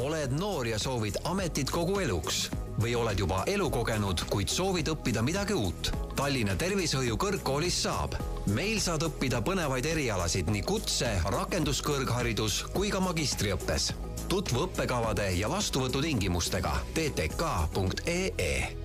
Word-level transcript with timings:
oled 0.00 0.32
noor 0.32 0.66
ja 0.66 0.78
soovid 0.78 1.18
ametit 1.28 1.70
kogu 1.70 1.98
eluks 2.00 2.48
või 2.80 2.94
oled 2.96 3.18
juba 3.20 3.42
elukogenud, 3.50 4.24
kuid 4.32 4.48
soovid 4.48 4.88
õppida 4.88 5.22
midagi 5.24 5.54
uut? 5.56 5.90
Tallinna 6.16 6.56
Tervishoiu 6.56 7.16
Kõrgkoolis 7.20 7.82
saab. 7.84 8.16
meil 8.46 8.80
saad 8.80 9.02
õppida 9.04 9.42
põnevaid 9.44 9.86
erialasid 9.86 10.48
nii 10.50 10.62
kutse, 10.62 11.10
rakenduskõrgharidus 11.24 12.64
kui 12.72 12.90
ka 12.90 13.00
magistriõppes. 13.00 13.92
tutvu 14.28 14.66
õppekavade 14.66 15.30
ja 15.36 15.48
vastuvõtutingimustega 15.50 16.72
ttk.ee 16.94 18.76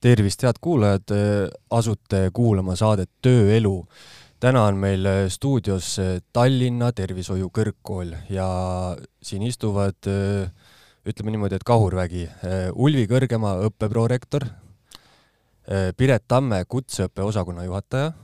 tervist, 0.00 0.42
head 0.42 0.60
kuulajad, 0.60 1.02
asute 1.70 2.30
kuulama 2.32 2.76
saadet 2.76 3.10
Tööelu 3.22 3.86
täna 4.44 4.66
on 4.68 4.76
meil 4.76 5.06
äh, 5.08 5.26
stuudios 5.32 5.94
äh, 6.02 6.18
Tallinna 6.32 6.90
Tervishoiu 6.92 7.48
Kõrgkool 7.54 8.12
ja 8.32 8.46
siin 9.24 9.44
istuvad 9.46 10.08
äh, 10.10 10.50
ütleme 11.08 11.32
niimoodi, 11.32 11.56
et 11.58 11.64
kahurvägi, 11.68 12.22
Ulvi 12.80 13.02
Kõrgema 13.04 13.50
õppeprorektor, 13.66 14.46
Piret 15.98 16.24
Tamme 16.28 16.62
kutseõppe 16.64 17.20
osakonna 17.20 17.66
juhataja 17.66 18.14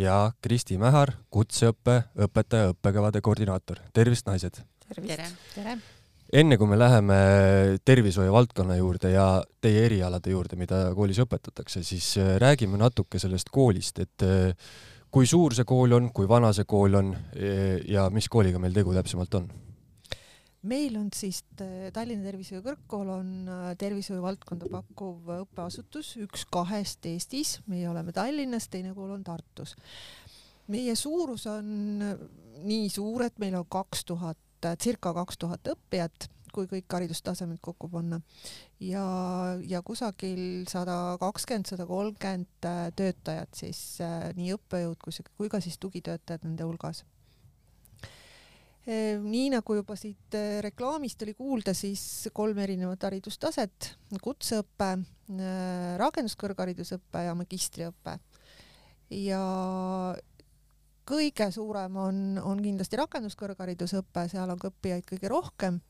ja 0.00 0.14
Kristi 0.40 0.78
Mähar, 0.80 1.12
kutseõppe 1.28 1.98
õpetaja 2.24 2.70
õppekavade 2.72 3.20
koordinaator. 3.20 3.82
tervist, 3.92 4.24
naised! 4.32 4.62
tere! 4.94 5.28
tere! 5.52 5.76
enne 6.32 6.56
kui 6.56 6.72
me 6.72 6.80
läheme 6.80 7.18
tervishoiu 7.84 8.32
valdkonna 8.32 8.78
juurde 8.80 9.12
ja 9.12 9.26
teie 9.60 9.84
erialade 9.90 10.32
juurde, 10.32 10.56
mida 10.56 10.86
koolis 10.96 11.20
õpetatakse, 11.20 11.84
siis 11.84 12.14
räägime 12.40 12.80
natuke 12.80 13.20
sellest 13.20 13.52
koolist, 13.52 14.00
et 14.00 14.24
kui 15.12 15.26
suur 15.28 15.52
see 15.52 15.68
kool 15.68 15.92
on, 15.92 16.08
kui 16.14 16.28
vana 16.28 16.54
see 16.56 16.64
kool 16.64 16.94
on 16.96 17.12
ja 17.88 18.08
mis 18.10 18.30
kooliga 18.32 18.58
meil 18.62 18.72
tegu 18.72 18.94
täpsemalt 18.96 19.34
on? 19.40 19.50
meil 20.62 20.96
on 20.96 21.08
siis 21.14 21.42
äh, 21.60 21.90
Tallinna 21.92 22.24
Tervishoiu 22.30 22.62
Kõrgkool 22.64 23.10
on 23.10 23.30
äh, 23.50 23.64
tervishoiu 23.78 24.22
valdkonda 24.22 24.68
pakkuv 24.70 25.32
õppeasutus, 25.40 26.14
üks 26.22 26.46
kahest 26.52 27.06
Eestis, 27.10 27.56
meie 27.70 27.88
oleme 27.90 28.14
Tallinnas, 28.14 28.68
teine 28.70 28.94
kool 28.94 29.10
on 29.16 29.24
Tartus. 29.26 29.74
meie 30.70 30.94
suurus 30.96 31.46
on 31.50 32.02
äh, 32.02 32.22
nii 32.62 32.88
suur, 32.90 33.26
et 33.26 33.38
meil 33.42 33.58
on 33.58 33.66
kaks 33.66 34.04
tuhat, 34.06 34.38
circa 34.78 35.10
kaks 35.14 35.38
tuhat 35.42 35.72
õppijat 35.74 36.28
kui 36.52 36.68
kõik 36.70 36.96
haridustasemed 36.96 37.60
kokku 37.64 37.88
panna. 37.92 38.20
ja, 38.80 39.04
ja 39.68 39.82
kusagil 39.82 40.66
sada 40.70 41.16
kakskümmend, 41.20 41.68
sada 41.70 41.86
kolmkümmend 41.88 42.68
äh, 42.68 42.84
töötajat 42.96 43.54
siis 43.56 43.80
äh, 44.04 44.30
nii 44.36 44.54
õppejõud 44.56 45.00
kui, 45.02 45.16
kui 45.38 45.50
ka 45.52 45.60
siis 45.64 45.78
tugitöötajad 45.82 46.44
nende 46.46 46.66
hulgas 46.68 47.04
äh, 48.86 49.18
nii 49.22 49.50
nagu 49.56 49.78
juba 49.78 49.96
siit 49.98 50.36
reklaamist 50.64 51.22
oli 51.26 51.34
kuulda, 51.38 51.74
siis 51.74 52.28
kolm 52.34 52.58
erinevat 52.58 53.08
haridustaset, 53.08 53.94
kutseõpe, 54.22 54.92
rakenduskõrgharidusõpe 56.02 57.26
ja 57.28 57.34
magistriõpe. 57.38 58.18
ja 59.12 59.42
kõige 61.08 61.48
suurem 61.54 61.96
on, 62.00 62.18
on 62.42 62.60
kindlasti 62.62 62.98
rakenduskõrgharidusõpe, 63.00 64.26
seal 64.30 64.52
on 64.52 64.60
ka 64.60 64.70
õppijaid 64.70 65.06
kõige 65.08 65.30
rohkem, 65.30 65.80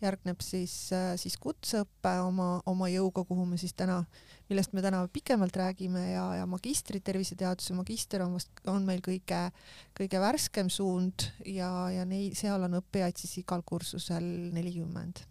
järgneb 0.00 0.40
siis, 0.44 0.74
siis 1.20 1.36
kutseõpe 1.40 2.12
oma, 2.24 2.50
oma 2.70 2.88
jõuga, 2.92 3.24
kuhu 3.28 3.44
me 3.48 3.58
siis 3.60 3.74
täna, 3.76 3.98
millest 4.48 4.72
me 4.76 4.84
täna 4.84 5.02
pikemalt 5.12 5.56
räägime 5.60 6.06
ja, 6.12 6.24
ja 6.40 6.46
magistrid, 6.50 7.04
terviseteaduse 7.06 7.76
magister 7.76 8.24
on 8.24 8.38
vast, 8.38 8.52
on 8.70 8.86
meil 8.88 9.02
kõige, 9.04 9.42
kõige 9.98 10.22
värskem 10.22 10.70
suund 10.72 11.28
ja, 11.44 11.70
ja 11.92 12.06
neid, 12.08 12.38
seal 12.38 12.68
on 12.68 12.80
õppijaid 12.80 13.20
siis 13.20 13.40
igal 13.42 13.66
kursusel 13.66 14.24
nelikümmend 14.54 15.26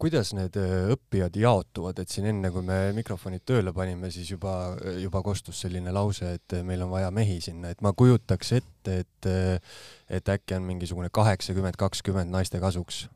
kuidas 0.00 0.32
need 0.36 0.56
äh, 0.60 0.90
õppijad 0.94 1.36
jaotuvad, 1.40 2.00
et 2.00 2.12
siin 2.12 2.30
enne, 2.30 2.50
kui 2.54 2.64
me 2.66 2.78
mikrofonid 2.96 3.44
tööle 3.48 3.74
panime, 3.76 4.10
siis 4.14 4.30
juba, 4.32 4.54
juba 5.00 5.22
kostus 5.26 5.60
selline 5.64 5.92
lause, 5.94 6.36
et 6.38 6.56
äh, 6.56 6.64
meil 6.66 6.84
on 6.86 6.92
vaja 6.92 7.10
mehi 7.14 7.38
sinna, 7.44 7.72
et 7.72 7.84
ma 7.84 7.92
kujutaks 7.96 8.54
ette, 8.60 8.96
et, 9.04 9.28
äh, 9.28 9.76
et 10.08 10.32
äkki 10.32 10.56
on 10.56 10.66
mingisugune 10.68 11.12
kaheksakümmend, 11.12 11.78
kakskümmend 11.80 12.32
naiste 12.32 12.62
kasuks. 12.62 13.06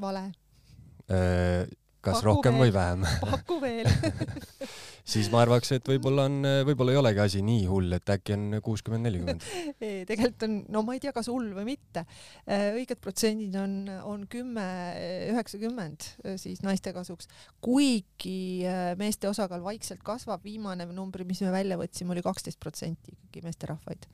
vale 0.00 0.30
kas 2.04 2.18
paku 2.18 2.26
rohkem 2.26 2.56
veel. 2.56 2.62
või 2.62 2.72
vähem 2.74 3.04
paku 3.20 3.58
veel 3.60 3.88
siis 5.04 5.28
ma 5.32 5.42
arvaks, 5.44 5.72
et 5.76 5.88
võib-olla 5.88 6.26
on, 6.30 6.38
võib-olla 6.68 6.94
ei 6.94 7.00
olegi 7.00 7.22
asi 7.24 7.42
nii 7.44 7.64
hull, 7.68 7.92
et 7.96 8.12
äkki 8.14 8.34
on 8.36 8.58
kuuskümmend, 8.64 9.06
nelikümmend. 9.08 9.46
tegelikult 10.10 10.46
on, 10.48 10.56
no 10.74 10.84
ma 10.86 10.96
ei 10.96 11.02
tea, 11.04 11.12
kas 11.16 11.28
hull 11.32 11.50
või 11.56 11.68
mitte. 11.74 12.04
Äh, 12.48 12.70
õiged 12.78 13.00
protsendid 13.04 13.56
on, 13.60 13.76
on 14.04 14.26
kümme, 14.30 14.66
üheksakümmend 15.32 16.08
äh, 16.24 16.38
siis 16.40 16.64
naiste 16.64 16.94
kasuks, 16.96 17.28
kuigi 17.64 18.64
äh, 18.68 18.92
meeste 19.00 19.30
osakaal 19.30 19.64
vaikselt 19.64 20.04
kasvab, 20.06 20.44
viimane 20.44 20.88
number, 20.92 21.26
mis 21.28 21.42
me 21.44 21.52
välja 21.54 21.80
võtsime, 21.80 22.16
oli 22.16 22.24
kaksteist 22.24 22.60
protsenti 22.62 23.16
ikkagi 23.16 23.44
meesterahvaid 23.44 24.08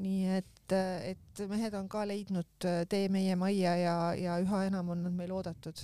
nii 0.00 0.38
et, 0.38 0.74
et 0.74 1.42
mehed 1.50 1.74
on 1.76 1.88
ka 1.90 2.04
leidnud 2.08 2.66
tee 2.90 3.08
meie 3.12 3.36
majja 3.38 3.74
ja, 3.78 3.96
ja 4.16 4.38
üha 4.42 4.64
enam 4.68 4.92
on 4.94 5.04
nad 5.06 5.16
meil 5.16 5.32
oodatud. 5.36 5.82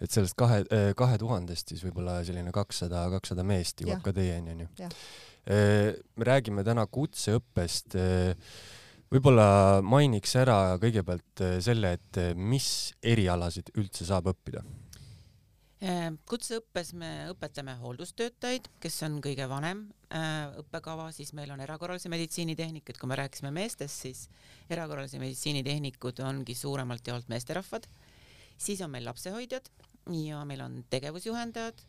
et 0.00 0.12
sellest 0.12 0.36
kahe, 0.38 0.62
äh, 0.72 0.92
kahe 0.98 1.18
tuhandest 1.20 1.72
siis 1.72 1.84
võib-olla 1.86 2.20
selline 2.26 2.54
kakssada, 2.54 3.06
kakssada 3.16 3.44
meest 3.46 3.82
jõuab 3.82 4.04
ka 4.04 4.14
teieni, 4.16 4.54
onju. 4.56 4.70
Äh, 4.80 5.92
me 6.16 6.26
räägime 6.26 6.64
täna 6.66 6.86
kutseõppest. 6.90 7.98
Äh, 8.00 8.56
võib-olla 9.12 9.82
mainiks 9.86 10.34
ära 10.40 10.76
kõigepealt 10.82 11.44
selle, 11.62 11.94
et 11.98 12.18
mis 12.34 12.68
erialasid 13.06 13.70
üldse 13.78 14.08
saab 14.08 14.32
õppida 14.32 14.64
Äh, 14.64 14.85
kutseõppes 16.26 16.92
me 16.98 17.08
õpetame 17.30 17.76
hooldustöötajaid, 17.78 18.68
kes 18.82 18.96
on 19.06 19.20
kõige 19.22 19.46
vanem 19.50 19.84
äh, 20.10 20.48
õppekava, 20.62 21.10
siis 21.14 21.30
meil 21.36 21.52
on 21.54 21.60
erakorralise 21.62 22.10
meditsiini 22.10 22.56
tehnikud, 22.58 22.98
kui 22.98 23.10
me 23.10 23.18
rääkisime 23.20 23.52
meestest, 23.54 24.06
siis 24.06 24.22
erakorralise 24.72 25.20
meditsiini 25.22 25.62
tehnikud 25.66 26.22
ongi 26.26 26.56
suuremalt 26.58 27.06
jaolt 27.06 27.28
meesterahvad. 27.30 27.86
siis 28.58 28.80
on 28.80 28.90
meil 28.90 29.04
lapsehoidjad 29.04 29.68
ja 30.26 30.44
meil 30.44 30.60
on 30.64 30.84
tegevusjuhendajad. 30.90 31.84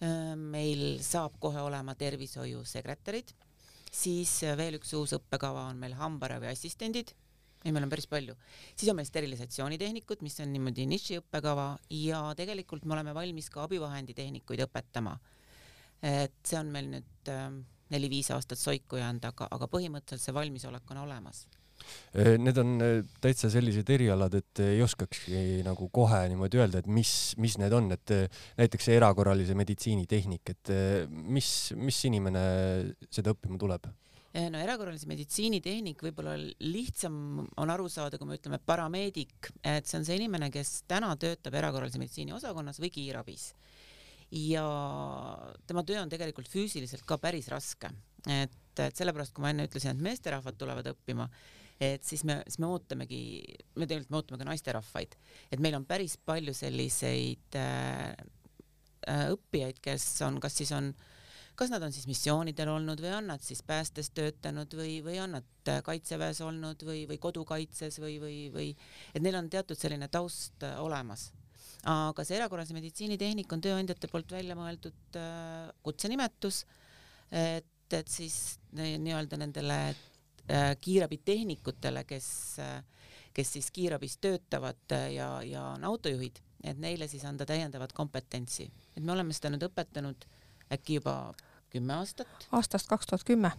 Äh, 0.00 0.36
meil 0.36 1.00
saab 1.02 1.40
kohe 1.40 1.60
olema 1.60 1.94
tervishoiusekretärid, 1.94 3.34
siis 3.90 4.40
veel 4.56 4.78
üks 4.78 4.94
uus 4.94 5.16
õppekava 5.18 5.66
on 5.72 5.82
meil 5.82 5.98
hambaravi 5.98 6.52
assistendid 6.52 7.14
ei, 7.64 7.72
meil 7.72 7.84
on 7.84 7.92
päris 7.92 8.08
palju. 8.10 8.36
siis 8.74 8.90
on 8.92 8.98
meil 8.98 9.08
sterilisatsioonitehnikud, 9.08 10.24
mis 10.26 10.40
on 10.40 10.52
niimoodi 10.54 10.86
nišiõppekava 10.90 11.68
ja 12.00 12.22
tegelikult 12.38 12.86
me 12.86 12.96
oleme 12.96 13.14
valmis 13.14 13.50
ka 13.50 13.64
abivahenditehnikuid 13.68 14.64
õpetama. 14.66 15.18
et 16.02 16.36
see 16.44 16.58
on 16.58 16.72
meil 16.72 16.88
nüüd 16.96 17.32
äh, 17.32 17.48
neli-viis 17.90 18.30
aastat 18.34 18.58
soiku 18.58 19.00
jäänud, 19.00 19.24
aga, 19.32 19.48
aga 19.50 19.68
põhimõtteliselt 19.70 20.30
see 20.30 20.36
valmisolek 20.36 20.94
on 20.94 21.02
olemas. 21.04 21.46
Äh, 22.14 22.36
need 22.42 22.58
on 22.60 22.74
äh, 22.84 22.98
täitsa 23.22 23.50
sellised 23.52 23.88
erialad, 23.92 24.34
et 24.36 24.62
ei 24.64 24.82
oskakski 24.84 25.60
nagu 25.66 25.88
kohe 25.94 26.20
niimoodi 26.30 26.60
öelda, 26.60 26.82
et 26.82 26.90
mis, 26.90 27.12
mis 27.40 27.56
need 27.60 27.74
on, 27.76 27.90
et 27.94 28.14
äh, 28.14 28.42
näiteks 28.60 28.90
see 28.90 28.98
erakorralise 28.98 29.56
meditsiinitehnik, 29.58 30.54
et 30.54 30.72
mis, 31.10 31.50
mis 31.78 32.04
inimene 32.10 32.44
seda 33.10 33.34
õppima 33.34 33.60
tuleb? 33.60 33.90
Eh, 34.30 34.46
no 34.46 34.60
erakorralise 34.62 35.08
meditsiinitehnik 35.10 36.04
võib-olla 36.06 36.36
lihtsam 36.62 37.14
on 37.58 37.72
aru 37.72 37.88
saada, 37.90 38.18
kui 38.18 38.28
me 38.28 38.36
ütleme 38.38 38.60
parameedik, 38.62 39.48
et 39.66 39.90
see 39.90 39.98
on 39.98 40.06
see 40.06 40.20
inimene, 40.20 40.52
kes 40.54 40.84
täna 40.90 41.08
töötab 41.18 41.56
erakorralise 41.58 41.98
meditsiini 41.98 42.36
osakonnas 42.36 42.78
või 42.78 42.92
kiirabis. 42.94 43.48
ja 44.30 44.62
tema 45.66 45.82
töö 45.82 45.98
on 45.98 46.12
tegelikult 46.12 46.46
füüsiliselt 46.46 47.02
ka 47.02 47.18
päris 47.18 47.48
raske, 47.50 47.90
et, 48.30 48.54
et 48.78 48.94
sellepärast, 48.94 49.34
kui 49.34 49.42
ma 49.42 49.50
enne 49.50 49.66
ütlesin, 49.66 49.96
et 49.96 50.06
meesterahvad 50.06 50.54
tulevad 50.54 50.86
õppima, 50.92 51.26
et 51.82 52.06
siis 52.06 52.22
me, 52.22 52.38
siis 52.46 52.62
me 52.62 52.70
ootamegi, 52.70 53.22
me 53.74 53.88
tegelikult 53.88 54.14
me 54.14 54.20
ootame 54.20 54.38
ka 54.38 54.52
naisterahvaid, 54.52 55.18
et 55.50 55.58
meil 55.58 55.74
on 55.74 55.90
päris 55.90 56.14
palju 56.22 56.54
selliseid 56.54 57.58
äh, 57.58 58.14
äh 59.10 59.30
õppijaid, 59.34 59.82
kes 59.82 60.12
on, 60.22 60.38
kas 60.38 60.62
siis 60.62 60.70
on 60.70 60.94
äh, 60.94 61.16
kas 61.58 61.72
nad 61.72 61.82
on 61.82 61.92
siis 61.92 62.06
missioonidel 62.08 62.70
olnud 62.72 63.00
või 63.02 63.12
on 63.16 63.30
nad 63.32 63.42
siis 63.44 63.62
päästes 63.66 64.10
töötanud 64.16 64.74
või, 64.76 65.00
või 65.04 65.18
on 65.22 65.36
nad 65.38 65.70
äh, 65.70 65.82
kaitseväes 65.86 66.40
olnud 66.46 66.84
või, 66.86 67.04
või 67.10 67.18
kodukaitses 67.22 68.00
või, 68.02 68.16
või, 68.22 68.36
või 68.54 68.70
et 69.14 69.22
neil 69.22 69.38
on 69.40 69.50
teatud 69.52 69.78
selline 69.78 70.08
taust 70.08 70.64
äh, 70.66 70.78
olemas. 70.82 71.30
aga 71.88 72.24
see 72.24 72.36
erakorralise 72.36 72.76
meditsiinitehnik 72.76 73.52
on 73.52 73.60
tööandjate 73.64 74.08
poolt 74.08 74.32
välja 74.32 74.56
mõeldud 74.56 75.18
äh, 75.20 75.70
kutsenimetus, 75.82 76.64
et, 77.30 77.92
et 77.92 78.08
siis 78.08 78.58
nii-öelda 78.76 79.38
nendele 79.40 79.80
kiirabitehnikutele, 80.80 82.02
kes 82.08 82.28
kes 83.34 83.52
siis 83.52 83.70
kiirabis 83.70 84.16
töötavad 84.18 84.94
ja, 85.14 85.28
ja 85.46 85.62
on 85.76 85.84
autojuhid, 85.86 86.40
et 86.64 86.78
neile 86.82 87.06
siis 87.08 87.24
anda 87.24 87.46
täiendavat 87.46 87.92
kompetentsi, 87.94 88.66
et 88.96 89.04
me 89.04 89.12
oleme 89.14 89.34
seda 89.36 89.52
nüüd 89.54 89.68
õpetanud 89.68 90.26
äkki 90.72 91.00
juba 91.00 91.16
kümme 91.70 91.94
aastat. 92.00 92.48
aastast 92.52 92.90
kaks 92.90 93.10
tuhat 93.10 93.24
kümme. 93.26 93.52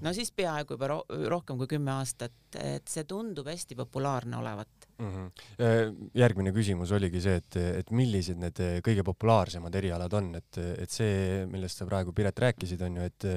no 0.00 0.12
siis 0.12 0.32
peaaegu 0.36 0.76
juba 0.76 0.88
ro 0.92 0.98
rohkem 1.32 1.58
kui 1.60 1.68
kümme 1.70 1.92
aastat, 1.94 2.36
et 2.60 2.88
see 2.88 3.04
tundub 3.08 3.48
hästi 3.48 3.76
populaarne 3.78 4.36
olevat 4.36 4.88
mm. 4.98 5.08
-hmm. 5.14 6.10
järgmine 6.14 6.52
küsimus 6.52 6.92
oligi 6.92 7.20
see, 7.24 7.40
et, 7.40 7.56
et 7.80 7.90
millised 7.90 8.40
need 8.40 8.60
kõige 8.84 9.04
populaarsemad 9.04 9.74
erialad 9.74 10.12
on, 10.12 10.34
et, 10.36 10.60
et 10.76 10.90
see, 10.90 11.46
millest 11.50 11.80
sa 11.80 11.88
praegu, 11.88 12.12
Piret, 12.12 12.38
rääkisid, 12.46 12.84
on 12.84 13.00
ju, 13.00 13.08
et 13.10 13.28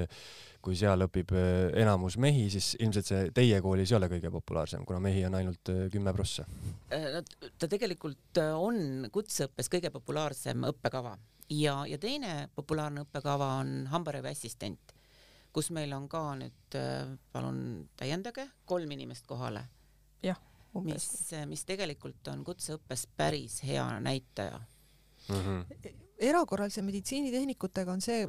kui 0.60 0.76
seal 0.76 1.06
õpib 1.06 1.32
enamus 1.80 2.18
mehi, 2.20 2.50
siis 2.52 2.74
ilmselt 2.84 3.08
see 3.08 3.30
teie 3.36 3.60
koolis 3.64 3.92
ei 3.92 3.96
ole 3.96 4.10
kõige 4.12 4.30
populaarsem, 4.30 4.84
kuna 4.84 5.00
mehi 5.00 5.24
on 5.24 5.34
ainult 5.40 5.72
kümme 5.92 6.12
prossa. 6.12 6.44
no 7.16 7.24
ta 7.58 7.68
tegelikult 7.68 8.44
on 8.52 9.08
kutseõppes 9.12 9.72
kõige 9.72 9.90
populaarsem 9.90 10.68
õppekava 10.68 11.16
ja, 11.50 11.86
ja 11.86 11.98
teine 11.98 12.48
populaarne 12.54 13.04
õppekava 13.06 13.54
on 13.60 13.86
hambaravi 13.90 14.30
assistent, 14.30 14.94
kus 15.52 15.70
meil 15.74 15.92
on 15.92 16.08
ka 16.08 16.22
nüüd, 16.38 16.78
palun 17.32 17.88
täiendage, 17.96 18.48
kolm 18.64 18.90
inimest 18.90 19.26
kohale. 19.26 19.64
jah 20.22 20.38
mis, 20.78 21.06
mis 21.46 21.64
tegelikult 21.66 22.28
on 22.30 22.44
kutseõppes 22.46 23.06
päris 23.16 23.60
hea 23.66 23.84
näitaja 24.00 24.60
mm. 25.28 25.34
-hmm. 25.34 25.94
erakorralise 26.18 26.82
meditsiinitehnikutega 26.82 27.92
on 27.92 28.00
see 28.00 28.28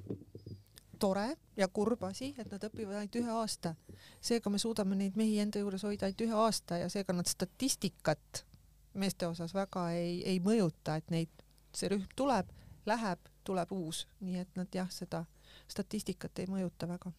tore 1.00 1.38
ja 1.58 1.68
kurb 1.68 2.04
asi, 2.04 2.34
et 2.38 2.52
nad 2.52 2.64
õpivad 2.64 2.96
ainult 2.96 3.16
ühe 3.16 3.32
aasta. 3.32 3.76
seega 4.22 4.50
me 4.50 4.58
suudame 4.58 4.96
neid 4.96 5.16
mehi 5.16 5.40
enda 5.40 5.60
juures 5.60 5.84
hoida 5.84 6.06
ainult 6.06 6.22
ühe 6.22 6.34
aasta 6.34 6.78
ja 6.78 6.90
seega 6.90 7.14
nad 7.14 7.26
statistikat 7.26 8.46
meeste 8.94 9.28
osas 9.28 9.54
väga 9.54 9.92
ei, 9.92 10.24
ei 10.26 10.40
mõjuta, 10.40 10.96
et 10.96 11.10
neid, 11.10 11.46
see 11.74 11.90
rühm 11.90 12.06
tuleb, 12.16 12.50
läheb, 12.90 13.30
tuleb 13.48 13.72
uus, 13.76 14.06
nii 14.26 14.42
et 14.44 14.60
nad 14.60 14.76
jah, 14.76 14.90
seda 14.94 15.26
statistikat 15.72 16.40
ei 16.40 16.48
mõjuta 16.52 16.88
väga. 16.90 17.12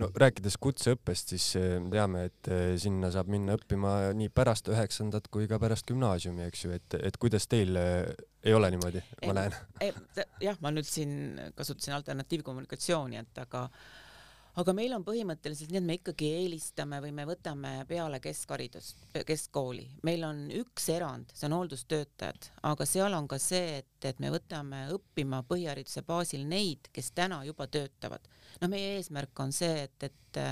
no 0.00 0.08
rääkides 0.22 0.56
kutseõppest, 0.60 1.34
siis 1.34 1.46
eh, 1.60 1.76
teame, 1.92 2.24
et 2.30 2.50
eh, 2.50 2.74
sinna 2.80 3.10
saab 3.12 3.30
minna 3.32 3.56
õppima 3.58 3.94
nii 4.16 4.32
pärast 4.34 4.68
üheksandat 4.72 5.28
kui 5.32 5.48
ka 5.50 5.60
pärast 5.62 5.86
gümnaasiumi, 5.88 6.46
eks 6.48 6.64
ju, 6.64 6.74
et, 6.76 6.98
et 7.00 7.16
kuidas 7.20 7.48
teil 7.50 7.76
eh, 7.76 8.10
ei 8.44 8.56
ole 8.56 8.70
niimoodi, 8.72 9.02
ma 9.26 9.36
näen. 9.36 9.56
jah, 10.40 10.60
ma 10.64 10.72
nüüd 10.74 10.88
siin 10.88 11.12
kasutasin 11.56 11.96
alternatiivkommunikatsiooni, 11.98 13.20
et 13.20 13.42
aga 13.44 13.66
aga 14.58 14.74
meil 14.76 14.94
on 14.96 15.04
põhimõtteliselt 15.06 15.70
nii, 15.70 15.80
et 15.80 15.86
me 15.86 15.96
ikkagi 15.98 16.30
eelistame 16.40 17.00
või 17.04 17.12
me 17.14 17.26
võtame 17.28 17.72
peale 17.88 18.20
keskharidust, 18.22 19.06
keskkooli. 19.26 19.86
meil 20.06 20.24
on 20.26 20.42
üks 20.60 20.88
erand, 20.94 21.30
see 21.34 21.46
on 21.48 21.56
hooldustöötajad, 21.58 22.50
aga 22.72 22.86
seal 22.88 23.14
on 23.14 23.28
ka 23.30 23.38
see, 23.42 23.80
et, 23.82 23.96
et 24.10 24.20
me 24.22 24.32
võtame 24.34 24.86
õppima 24.96 25.42
põhihariduse 25.48 26.02
baasil 26.06 26.46
neid, 26.48 26.90
kes 26.92 27.12
täna 27.16 27.42
juba 27.46 27.66
töötavad. 27.66 28.28
no 28.60 28.68
meie 28.68 28.96
eesmärk 28.98 29.44
on 29.46 29.52
see, 29.54 29.88
et, 29.88 30.10
et 30.10 30.44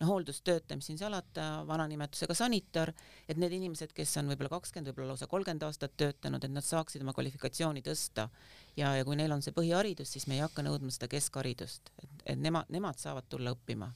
noh, 0.00 0.08
hooldustöötaja, 0.10 0.78
mis 0.78 0.90
siin 0.90 1.00
salata, 1.00 1.64
vana 1.68 1.86
nimetusega 1.90 2.36
sanitar, 2.36 2.92
et 3.28 3.40
need 3.40 3.54
inimesed, 3.56 3.92
kes 3.96 4.16
on 4.20 4.30
võib-olla 4.32 4.52
kakskümmend, 4.56 4.92
võib-olla 4.92 5.14
lausa 5.14 5.28
kolmkümmend 5.30 5.66
aastat 5.68 5.96
töötanud, 5.96 6.44
et 6.44 6.52
nad 6.52 6.66
saaksid 6.66 7.04
oma 7.04 7.14
kvalifikatsiooni 7.16 7.84
tõsta. 7.86 8.28
Ja, 8.76 8.92
ja 8.98 9.04
kui 9.08 9.16
neil 9.16 9.32
on 9.32 9.44
see 9.44 9.56
põhiharidus, 9.56 10.10
siis 10.12 10.26
me 10.28 10.36
ei 10.36 10.44
hakka 10.44 10.64
nõudma 10.66 10.92
seda 10.92 11.08
keskharidust, 11.08 11.92
et, 12.02 12.18
et 12.34 12.40
nemad, 12.40 12.68
nemad 12.72 13.00
saavad 13.00 13.28
tulla 13.30 13.54
õppima. 13.56 13.88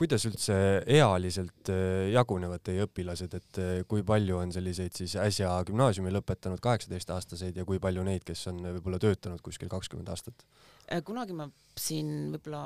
Kuidas 0.00 0.24
üldse 0.24 0.54
ealiselt 0.88 1.68
äh, 1.72 2.08
jagunevad 2.14 2.62
teie 2.64 2.86
õpilased, 2.86 3.34
et 3.36 3.60
äh, 3.60 3.72
kui 3.88 4.04
palju 4.06 4.38
on 4.40 4.52
selliseid 4.54 4.96
siis 4.96 5.16
äsja 5.20 5.50
gümnaasiumi 5.68 6.12
lõpetanud 6.14 6.62
kaheksateistaastaseid 6.64 7.60
ja 7.60 7.66
kui 7.68 7.80
palju 7.82 8.04
neid, 8.06 8.24
kes 8.24 8.46
on 8.52 8.62
võib-olla 8.78 9.00
töötanud 9.02 9.44
kuskil 9.44 9.68
kakskümmend 9.72 10.08
aastat? 10.12 10.46
Äh, 10.88 11.02
kunagi 11.04 11.36
ma 11.36 11.50
siin 11.76 12.30
võib-olla 12.32 12.62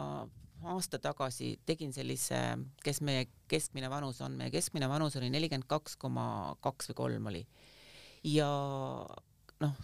aasta 0.72 0.99
tagasi 1.02 1.55
tegin 1.66 1.93
sellise, 1.93 2.40
kes 2.84 3.00
meie 3.05 3.26
keskmine 3.50 3.90
vanus 3.93 4.20
on, 4.25 4.37
meie 4.38 4.52
keskmine 4.55 4.88
vanus 4.90 5.16
oli 5.20 5.31
nelikümmend 5.32 5.69
kaks 5.70 5.99
koma 6.00 6.26
kaks 6.64 6.90
või 6.93 7.00
kolm 7.02 7.31
oli. 7.32 7.44
ja 8.25 8.49
noh, 9.61 9.75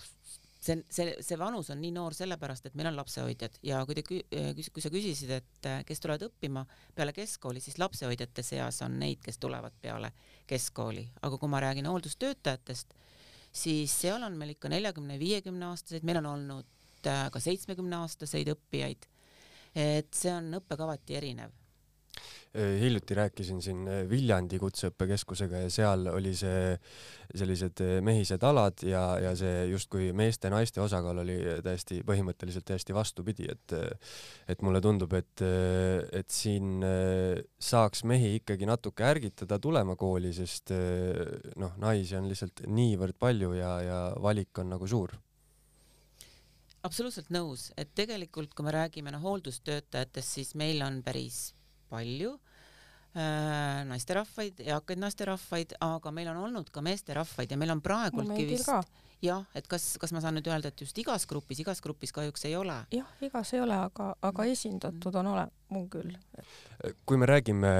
see, 0.60 0.78
see, 0.92 1.14
see 1.24 1.38
vanus 1.40 1.70
on 1.72 1.80
nii 1.82 1.92
noor 1.96 2.16
sellepärast, 2.16 2.68
et 2.68 2.76
meil 2.78 2.90
on 2.90 2.98
lapsehoidjad. 3.00 3.60
Ja 3.66 3.82
kui 3.88 3.96
te, 3.98 4.04
kui 4.06 4.84
sa 4.84 4.92
küsisid, 4.92 5.32
et 5.36 5.70
kes 5.88 6.02
tulevad 6.02 6.26
õppima 6.28 6.64
peale 6.96 7.14
keskkooli, 7.16 7.62
siis 7.64 7.78
lapsehoidjate 7.80 8.44
seas 8.46 8.82
on 8.86 8.98
neid, 9.00 9.22
kes 9.24 9.40
tulevad 9.42 9.76
peale 9.82 10.12
keskkooli, 10.50 11.06
aga 11.22 11.40
kui 11.40 11.52
ma 11.52 11.62
räägin 11.64 11.88
hooldustöötajatest, 11.90 12.92
siis 13.52 13.94
seal 14.04 14.22
on 14.26 14.36
meil 14.38 14.54
ikka 14.56 14.70
neljakümne, 14.72 15.18
viiekümne 15.20 15.70
aastaseid, 15.70 16.06
meil 16.06 16.20
on 16.22 16.32
olnud 16.34 16.76
ka 17.00 17.40
seitsmekümne 17.40 18.02
aastaseid 18.02 18.50
õppijaid 18.52 19.08
et 19.74 20.12
see 20.14 20.32
on 20.34 20.54
õppekavati 20.60 21.18
erinev. 21.20 21.56
Äh, 22.56 22.80
hiljuti 22.80 23.14
rääkisin 23.14 23.60
siin 23.62 23.84
äh, 23.86 24.00
Viljandi 24.10 24.58
Kutseõppekeskusega 24.58 25.60
ja 25.62 25.68
seal 25.70 26.08
oli 26.10 26.32
see 26.34 26.72
sellised 27.30 27.78
äh, 27.84 27.92
mehised 28.02 28.42
alad 28.42 28.82
ja, 28.82 29.04
ja 29.22 29.36
see 29.38 29.68
justkui 29.70 30.08
meeste-naiste 30.18 30.82
osakaal 30.82 31.22
oli 31.22 31.36
täiesti 31.62 32.00
põhimõtteliselt 32.08 32.66
täiesti 32.66 32.96
vastupidi, 32.96 33.46
et 33.54 33.76
et 34.50 34.66
mulle 34.66 34.82
tundub, 34.82 35.14
et, 35.14 35.44
et 36.10 36.26
siin 36.34 36.82
saaks 37.70 38.02
mehi 38.10 38.34
ikkagi 38.40 38.66
natuke 38.66 39.06
ärgitada 39.06 39.60
tulema 39.62 39.94
kooli, 39.94 40.34
sest 40.34 40.74
noh, 41.54 41.78
naisi 41.78 42.18
on 42.18 42.26
lihtsalt 42.26 42.66
niivõrd 42.66 43.14
palju 43.14 43.54
ja, 43.62 43.74
ja 43.86 44.04
valik 44.18 44.58
on 44.58 44.74
nagu 44.74 44.90
suur 44.90 45.14
absoluutselt 46.86 47.30
nõus, 47.34 47.70
et 47.80 47.90
tegelikult, 47.96 48.54
kui 48.56 48.66
me 48.66 48.74
räägime 48.74 49.12
noh 49.14 49.22
hooldustöötajatest, 49.24 50.36
siis 50.38 50.54
meil 50.58 50.82
on 50.86 51.00
päris 51.06 51.50
palju 51.90 52.32
äh, 52.36 53.82
naisterahvaid, 53.90 54.62
eakaid 54.64 55.02
naisterahvaid, 55.02 55.76
aga 55.84 56.14
meil 56.14 56.32
on 56.32 56.44
olnud 56.46 56.70
ka 56.72 56.84
meesterahvaid 56.84 57.52
ja 57.52 57.60
meil 57.60 57.74
on 57.76 57.84
praegultki 57.84 58.46
no, 58.46 58.50
vist 58.54 59.08
jah, 59.24 59.44
et 59.56 59.66
kas, 59.70 59.84
kas 60.00 60.12
ma 60.14 60.22
saan 60.22 60.38
nüüd 60.38 60.48
öelda, 60.50 60.70
et 60.70 60.82
just 60.84 60.98
igas 61.00 61.26
grupis, 61.28 61.60
igas 61.62 61.82
grupis 61.84 62.12
kahjuks 62.16 62.46
ei 62.48 62.56
ole? 62.58 62.76
jah, 62.94 63.08
igas 63.24 63.52
ei 63.54 63.62
ole, 63.64 63.76
aga, 63.76 64.10
aga 64.26 64.46
esindatud 64.50 65.18
on 65.20 65.30
ole-, 65.34 65.48
on 65.76 65.88
küll. 65.92 66.14
kui 67.06 67.20
me 67.20 67.28
räägime, 67.28 67.72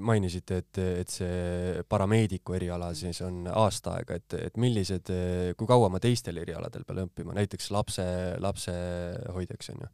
mainisite, 0.00 0.62
et, 0.64 0.82
et 1.04 1.12
see 1.12 1.82
parameediku 1.88 2.56
eriala 2.56 2.92
siis 2.96 3.20
on 3.26 3.44
aasta 3.50 3.98
aega, 3.98 4.20
et, 4.20 4.38
et 4.48 4.56
millised, 4.60 5.12
kui 5.58 5.68
kaua 5.68 5.90
ma 5.92 6.00
teistel 6.02 6.40
erialadel 6.42 6.86
pean 6.88 7.04
õppima, 7.06 7.36
näiteks 7.36 7.70
lapse, 7.74 8.06
lapsehoidjaks 8.44 9.74
onju? 9.76 9.92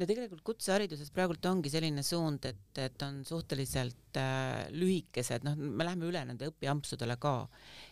No 0.00 0.08
tegelikult 0.08 0.40
kutsehariduses 0.46 1.10
praegult 1.12 1.44
ongi 1.50 1.70
selline 1.72 2.02
suund, 2.06 2.46
et, 2.48 2.78
et 2.80 3.02
on 3.04 3.20
suhteliselt 3.28 4.16
äh, 4.16 4.70
lühikesed, 4.72 5.44
noh, 5.44 5.58
me 5.58 5.84
läheme 5.84 6.08
üle 6.08 6.22
nende 6.28 6.48
õpiampsudele 6.48 7.18
ka. 7.20 7.34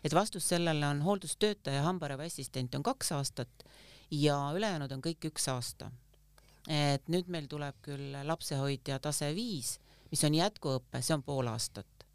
et 0.04 0.16
vastus 0.16 0.48
sellele 0.48 0.88
on 0.88 1.02
hooldustöötaja, 1.04 1.84
hambaravi 1.84 2.28
assistent 2.30 2.74
on 2.78 2.86
kaks 2.86 3.12
aastat 3.18 3.66
ja 4.14 4.38
ülejäänud 4.56 4.92
on 4.96 5.04
kõik 5.04 5.28
üks 5.30 5.48
aasta. 5.52 5.90
et 6.68 7.04
nüüd 7.12 7.28
meil 7.28 7.48
tuleb 7.48 7.76
küll 7.84 8.16
lapsehoidja 8.24 8.98
tase 9.04 9.34
viis, 9.36 9.76
mis 10.10 10.24
on 10.24 10.36
jätkuõpe, 10.40 11.02
see 11.02 11.16
on 11.16 11.26
pool 11.26 11.52
aastat. 11.52 12.08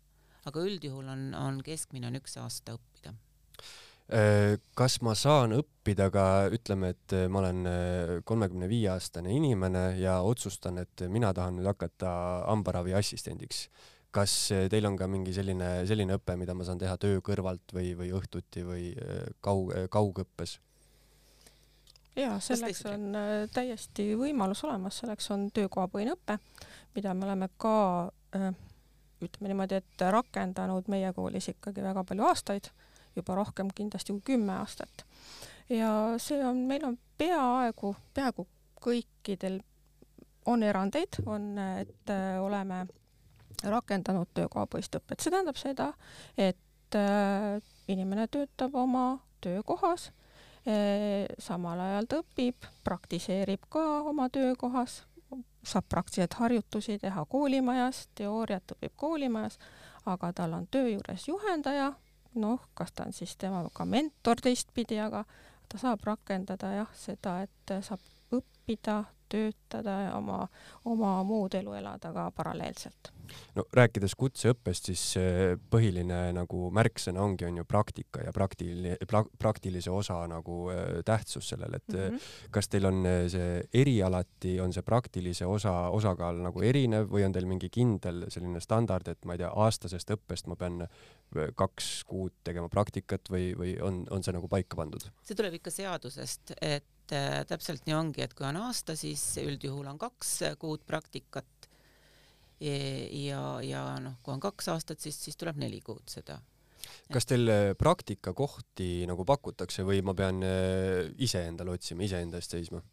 aga 0.45 0.65
üldjuhul 0.65 1.07
on, 1.07 1.29
on 1.37 1.61
keskmine 1.63 2.09
on 2.09 2.17
üks 2.21 2.37
aasta 2.41 2.79
õppida 2.79 3.13
kas 4.77 4.99
ma 5.01 5.15
saan 5.17 5.55
õppida 5.57 6.09
ka, 6.13 6.25
ütleme, 6.53 6.91
et 6.93 7.15
ma 7.31 7.39
olen 7.41 7.69
äh, 7.69 8.11
kolmekümne 8.27 8.67
viie 8.69 8.91
aastane 8.93 9.33
inimene 9.33 9.95
ja 9.97 10.19
otsustan, 10.21 10.77
et 10.83 11.05
mina 11.09 11.31
tahan 11.33 11.57
nüüd 11.57 11.69
hakata 11.71 12.11
hambaravi 12.45 12.93
assistendiks. 12.99 13.67
kas 14.13 14.51
äh, 14.53 14.67
teil 14.69 14.85
on 14.85 14.97
ka 14.97 15.07
mingi 15.09 15.33
selline, 15.33 15.87
selline 15.89 16.19
õpe, 16.19 16.35
mida 16.37 16.53
ma 16.53 16.67
saan 16.67 16.77
teha 16.77 16.97
töö 17.01 17.23
kõrvalt 17.25 17.73
või, 17.73 17.95
või 17.97 18.11
õhtuti 18.13 18.65
või 18.67 18.91
kaug, 19.41 19.73
kaugõppes? 19.89 20.59
ja 22.15 22.37
selleks 22.37 22.85
on 22.85 23.17
täiesti 23.53 24.11
võimalus 24.13 24.61
olemas, 24.67 24.99
selleks 25.01 25.31
on 25.33 25.49
töökohapõhine 25.49 26.13
õpe, 26.13 26.37
mida 26.93 27.13
me 27.17 27.25
oleme 27.25 27.49
ka 27.57 27.75
ütleme 29.23 29.49
niimoodi, 29.49 29.81
et 29.81 30.05
rakendanud 30.13 30.85
meie 30.91 31.09
koolis 31.17 31.49
ikkagi 31.49 31.81
väga 31.81 32.03
palju 32.05 32.29
aastaid 32.29 32.69
juba 33.15 33.35
rohkem 33.35 33.69
kindlasti 33.75 34.13
kui 34.13 34.21
kümme 34.33 34.53
aastat. 34.59 35.05
ja 35.69 35.89
see 36.17 36.41
on, 36.45 36.65
meil 36.67 36.85
on 36.85 36.97
peaaegu, 37.17 37.95
peaaegu 38.13 38.47
kõikidel 38.83 39.61
on 40.45 40.63
erandeid, 40.63 41.21
on, 41.25 41.57
et 41.79 42.09
äh, 42.09 42.41
oleme 42.43 42.85
rakendanud 43.63 44.27
töökohapõhist 44.33 44.97
õpet, 44.99 45.21
see 45.23 45.31
tähendab 45.31 45.59
seda, 45.59 45.93
et 46.37 46.97
äh, 46.99 47.61
inimene 47.87 48.27
töötab 48.31 48.75
oma 48.75 49.05
töökohas, 49.43 50.09
äh, 50.67 51.23
samal 51.39 51.79
ajal 51.79 52.09
ta 52.09 52.21
õpib, 52.23 52.67
praktiseerib 52.83 53.69
ka 53.71 53.85
oma 54.09 54.29
töökohas, 54.33 55.03
saab 55.63 55.87
praktiliselt 55.89 56.35
harjutusi 56.41 56.97
teha 56.99 57.25
koolimajas, 57.29 58.07
teooriat 58.19 58.75
õpib 58.75 58.97
koolimajas, 58.99 59.59
aga 60.05 60.33
tal 60.35 60.57
on 60.57 60.67
töö 60.67 60.89
juures 60.89 61.27
juhendaja, 61.27 61.93
noh, 62.35 62.59
kas 62.73 62.91
ta 62.91 63.07
on 63.07 63.13
siis 63.13 63.35
temaga 63.37 63.85
mentor 63.85 64.41
teistpidi, 64.41 64.99
aga 64.99 65.23
ta 65.69 65.77
saab 65.81 66.03
rakendada 66.05 66.71
jah, 66.75 66.91
seda, 66.97 67.41
et 67.47 67.75
saab 67.81 68.01
õpp-, 68.33 68.53
õppida, 68.63 69.03
töötada 69.29 69.91
ja 70.01 70.17
oma, 70.17 70.47
oma 70.85 71.23
muud 71.25 71.55
elu 71.57 71.73
elada 71.73 72.11
ka 72.13 72.27
paralleelselt. 72.35 73.09
no 73.55 73.63
rääkides 73.73 74.13
kutseõppest, 74.15 74.91
siis 74.91 75.15
põhiline 75.73 76.19
nagu 76.37 76.67
märksõna 76.71 77.23
ongi, 77.23 77.47
on 77.47 77.57
ju 77.57 77.65
praktika 77.65 78.21
ja 78.21 78.33
praktiline 78.33 78.97
pra,, 79.09 79.23
praktilise 79.39 79.89
osa 79.91 80.19
nagu 80.29 80.69
äh, 80.69 81.01
tähtsus 81.05 81.49
sellel, 81.49 81.73
et 81.73 81.87
mm 81.87 81.99
-hmm. 81.99 82.27
kas 82.51 82.69
teil 82.69 82.85
on 82.85 83.03
see 83.27 83.63
erialati, 83.73 84.59
on 84.61 84.73
see 84.73 84.83
praktilise 84.83 85.45
osa 85.45 85.89
osakaal 85.89 86.37
nagu 86.43 86.61
erinev 86.61 87.09
või 87.09 87.25
on 87.25 87.31
teil 87.31 87.45
mingi 87.45 87.69
kindel 87.69 88.25
selline 88.29 88.59
standard, 88.59 89.07
et 89.07 89.25
ma 89.25 89.33
ei 89.33 89.37
tea, 89.37 89.49
aastasest 89.49 90.11
õppest 90.11 90.47
ma 90.47 90.55
pean 90.55 90.87
kaks 91.57 91.89
kuud 92.07 92.35
tegema 92.45 92.69
praktikat 92.71 93.29
või, 93.31 93.51
või 93.57 93.73
on, 93.83 94.03
on 94.13 94.23
see 94.25 94.35
nagu 94.35 94.49
paika 94.51 94.77
pandud? 94.79 95.05
see 95.25 95.37
tuleb 95.37 95.57
ikka 95.59 95.73
seadusest, 95.73 96.55
et 96.61 97.15
äh, 97.15 97.41
täpselt 97.49 97.85
nii 97.87 97.97
ongi, 97.97 98.23
et 98.25 98.33
kui 98.37 98.47
on 98.47 98.59
aasta, 98.63 98.97
siis 98.99 99.23
üldjuhul 99.41 99.89
on 99.91 99.99
kaks 100.01 100.39
kuud 100.61 100.85
praktikat. 100.87 101.69
ja, 102.63 103.43
ja 103.65 103.83
noh, 103.99 104.17
kui 104.23 104.33
on 104.33 104.41
kaks 104.43 104.69
aastat, 104.71 105.01
siis, 105.03 105.17
siis 105.19 105.37
tuleb 105.39 105.59
neli 105.59 105.81
kuud 105.83 106.07
seda. 106.07 106.39
kas 107.13 107.27
teil 107.27 107.49
äh, 107.49 107.73
praktikakohti 107.79 109.05
nagu 109.09 109.25
pakutakse 109.25 109.85
või 109.87 110.01
ma 110.05 110.15
pean 110.17 110.43
äh, 110.43 111.11
ise 111.17 111.45
endale 111.49 111.75
otsima, 111.75 112.03
iseenda 112.07 112.39
eest 112.39 112.55
seisma? 112.55 112.83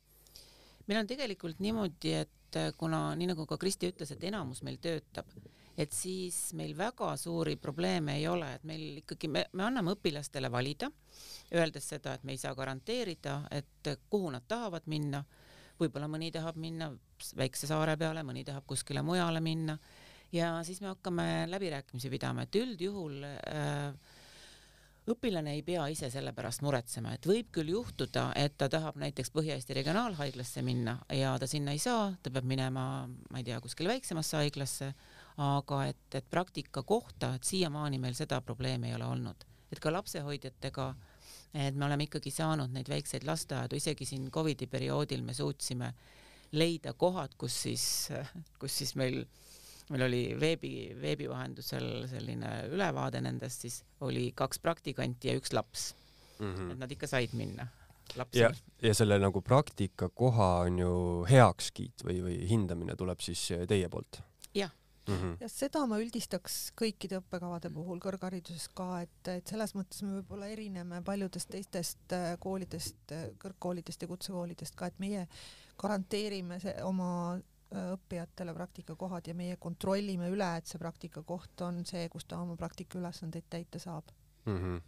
meil 0.90 1.04
on 1.04 1.08
tegelikult 1.10 1.60
niimoodi, 1.62 2.14
et 2.24 2.58
äh, 2.58 2.72
kuna 2.78 3.10
nii 3.18 3.30
nagu 3.30 3.46
ka 3.46 3.58
Kristi 3.60 3.92
ütles, 3.92 4.10
et 4.14 4.24
enamus 4.26 4.64
meil 4.66 4.80
töötab 4.82 5.30
et 5.78 5.92
siis 5.92 6.52
meil 6.58 6.74
väga 6.78 7.12
suuri 7.16 7.56
probleeme 7.56 8.16
ei 8.18 8.26
ole, 8.28 8.54
et 8.54 8.64
meil 8.68 9.00
ikkagi 9.02 9.28
me, 9.28 9.44
me 9.52 9.64
anname 9.64 9.94
õpilastele 9.96 10.50
valida, 10.52 10.90
öeldes 11.54 11.88
seda, 11.94 12.14
et 12.14 12.24
me 12.24 12.34
ei 12.34 12.40
saa 12.40 12.54
garanteerida, 12.54 13.42
et 13.50 13.92
kuhu 14.10 14.30
nad 14.30 14.46
tahavad 14.48 14.86
minna. 14.86 15.24
võib-olla 15.80 16.08
mõni 16.12 16.28
tahab 16.30 16.56
minna 16.60 16.90
väikse 17.36 17.66
saare 17.66 17.96
peale, 17.96 18.22
mõni 18.22 18.44
tahab 18.44 18.66
kuskile 18.68 19.02
mujale 19.02 19.40
minna 19.40 19.78
ja 20.32 20.62
siis 20.62 20.80
me 20.80 20.90
hakkame 20.92 21.46
läbirääkimisi 21.48 22.10
pidama, 22.10 22.42
et 22.42 22.54
üldjuhul 22.54 23.24
äh, 23.24 23.94
õpilane 25.10 25.54
ei 25.56 25.62
pea 25.66 25.86
ise 25.90 26.10
selle 26.12 26.32
pärast 26.36 26.62
muretsema, 26.62 27.14
et 27.16 27.26
võib 27.26 27.50
küll 27.54 27.72
juhtuda, 27.72 28.30
et 28.38 28.56
ta 28.60 28.68
tahab 28.70 28.98
näiteks 29.00 29.32
Põhja-Eesti 29.34 29.76
Regionaalhaiglasse 29.80 30.62
minna 30.66 30.98
ja 31.16 31.34
ta 31.40 31.48
sinna 31.50 31.74
ei 31.74 31.82
saa, 31.82 32.10
ta 32.22 32.30
peab 32.30 32.46
minema, 32.48 32.84
ma 33.08 33.40
ei 33.40 33.46
tea, 33.46 33.60
kuskile 33.64 33.90
väiksemasse 33.94 34.38
haiglasse 34.42 34.92
aga 35.36 35.84
et, 35.86 36.14
et 36.14 36.26
praktika 36.30 36.82
kohta, 36.82 37.34
et 37.34 37.44
siiamaani 37.44 37.98
meil 37.98 38.14
seda 38.18 38.40
probleemi 38.40 38.90
ei 38.90 38.94
ole 38.94 39.06
olnud, 39.06 39.44
et 39.72 39.80
ka 39.80 39.92
lapsehoidjatega, 39.92 40.94
et 41.54 41.74
me 41.74 41.86
oleme 41.86 42.06
ikkagi 42.06 42.32
saanud 42.34 42.72
neid 42.74 42.88
väikseid 42.90 43.26
lasteaedu, 43.26 43.76
isegi 43.76 44.06
siin 44.06 44.30
Covidi 44.30 44.66
perioodil 44.66 45.22
me 45.22 45.34
suutsime 45.34 45.92
leida 46.52 46.92
kohad, 46.98 47.36
kus 47.38 47.62
siis, 47.62 47.84
kus 48.58 48.78
siis 48.82 48.94
meil, 48.98 49.22
meil 49.90 50.06
oli 50.06 50.22
veebi, 50.40 50.74
veebi 51.00 51.28
vahendusel 51.30 52.06
selline 52.10 52.54
ülevaade 52.74 53.22
nendest, 53.22 53.66
siis 53.66 53.82
oli 54.06 54.30
kaks 54.36 54.58
praktikanti 54.58 55.30
ja 55.30 55.36
üks 55.38 55.54
laps 55.54 55.92
mm. 56.38 56.54
-hmm. 56.54 56.72
et 56.72 56.78
nad 56.78 56.90
ikka 56.90 57.06
said 57.06 57.32
minna 57.32 57.66
lapsi. 58.16 58.38
ja, 58.38 58.50
ja 58.82 58.94
selle 58.94 59.18
nagu 59.18 59.42
praktikakoha 59.42 60.50
on 60.66 60.78
ju 60.78 60.94
heakskiit 61.30 62.04
või, 62.04 62.20
või 62.24 62.36
hindamine 62.50 62.96
tuleb 62.96 63.20
siis 63.20 63.46
teie 63.68 63.88
poolt? 63.88 64.22
Mm. 65.08 65.14
-hmm. 65.14 65.36
ja 65.40 65.48
seda 65.48 65.82
ma 65.86 65.98
üldistaks 66.00 66.58
kõikide 66.78 67.20
õppekavade 67.20 67.70
puhul 67.74 68.00
kõrghariduses 68.02 68.68
ka, 68.76 69.02
et, 69.04 69.32
et 69.32 69.52
selles 69.52 69.74
mõttes 69.76 70.02
me 70.04 70.18
võib-olla 70.18 70.50
erineme 70.52 71.02
paljudest 71.06 71.50
teistest 71.52 72.16
äh, 72.16 72.34
koolidest, 72.40 73.00
äh, 73.16 73.30
kõrgkoolidest 73.42 74.02
ja 74.02 74.10
kutsekoolidest 74.10 74.76
ka, 74.78 74.90
et 74.90 74.98
meie 75.02 75.26
garanteerime 75.80 76.60
see, 76.62 76.74
oma 76.84 77.10
äh, 77.36 77.92
õppijatele 77.96 78.54
praktikakohad 78.54 79.30
ja 79.30 79.34
meie 79.34 79.56
kontrollime 79.56 80.30
üle, 80.30 80.54
et 80.56 80.70
see 80.70 80.80
praktikakoht 80.82 81.66
on 81.66 81.84
see, 81.88 82.08
kus 82.12 82.28
ta 82.28 82.40
oma 82.40 82.56
praktikaülesandeid 82.60 83.48
täita 83.50 83.82
saab 83.82 84.12
mm. 84.46 84.58
-hmm 84.58 84.80